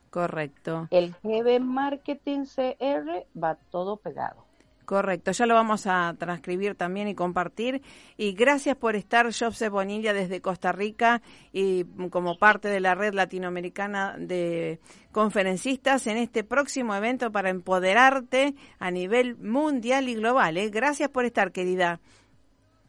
[0.10, 4.48] Correcto, El GB Marketing CR va todo pegado.
[4.86, 5.32] correcto.
[5.32, 7.82] Ya lo vamos a transcribir también y compartir.
[8.16, 11.22] Y gracias por estar, Joseph Bonilla, desde Costa Rica
[11.52, 14.80] y como parte de la red latinoamericana de
[15.12, 20.56] conferencistas en este próximo evento para empoderarte a nivel mundial y global.
[20.56, 20.70] ¿eh?
[20.70, 22.00] Gracias por estar, querida.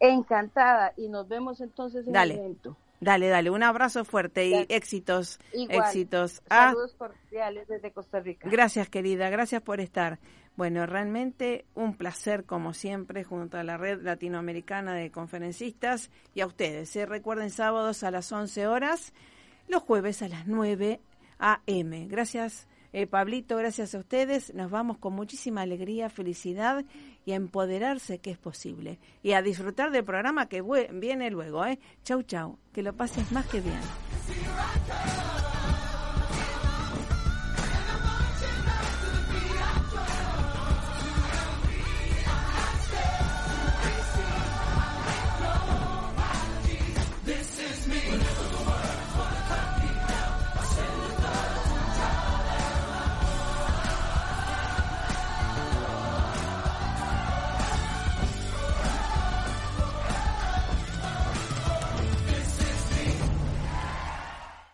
[0.00, 2.34] Encantada y nos vemos entonces en Dale.
[2.34, 2.76] el evento.
[3.00, 4.66] Dale, dale, un abrazo fuerte y Dale.
[4.70, 5.86] éxitos, Igual.
[5.86, 6.42] éxitos.
[6.50, 8.48] Ah, Saludos cordiales desde Costa Rica.
[8.50, 10.18] Gracias, querida, gracias por estar.
[10.56, 16.46] Bueno, realmente un placer, como siempre, junto a la red latinoamericana de conferencistas y a
[16.46, 16.94] ustedes.
[16.96, 17.06] ¿eh?
[17.06, 19.12] Recuerden sábados a las 11 horas,
[19.68, 21.00] los jueves a las 9
[21.38, 22.06] a.m.
[22.08, 24.52] Gracias, eh, Pablito, gracias a ustedes.
[24.54, 26.84] Nos vamos con muchísima alegría, felicidad
[27.28, 28.98] y a empoderarse que es posible.
[29.22, 31.62] Y a disfrutar del programa que viene luego.
[31.66, 31.78] ¿eh?
[32.02, 32.58] Chau, chau.
[32.72, 33.80] Que lo pases más que bien.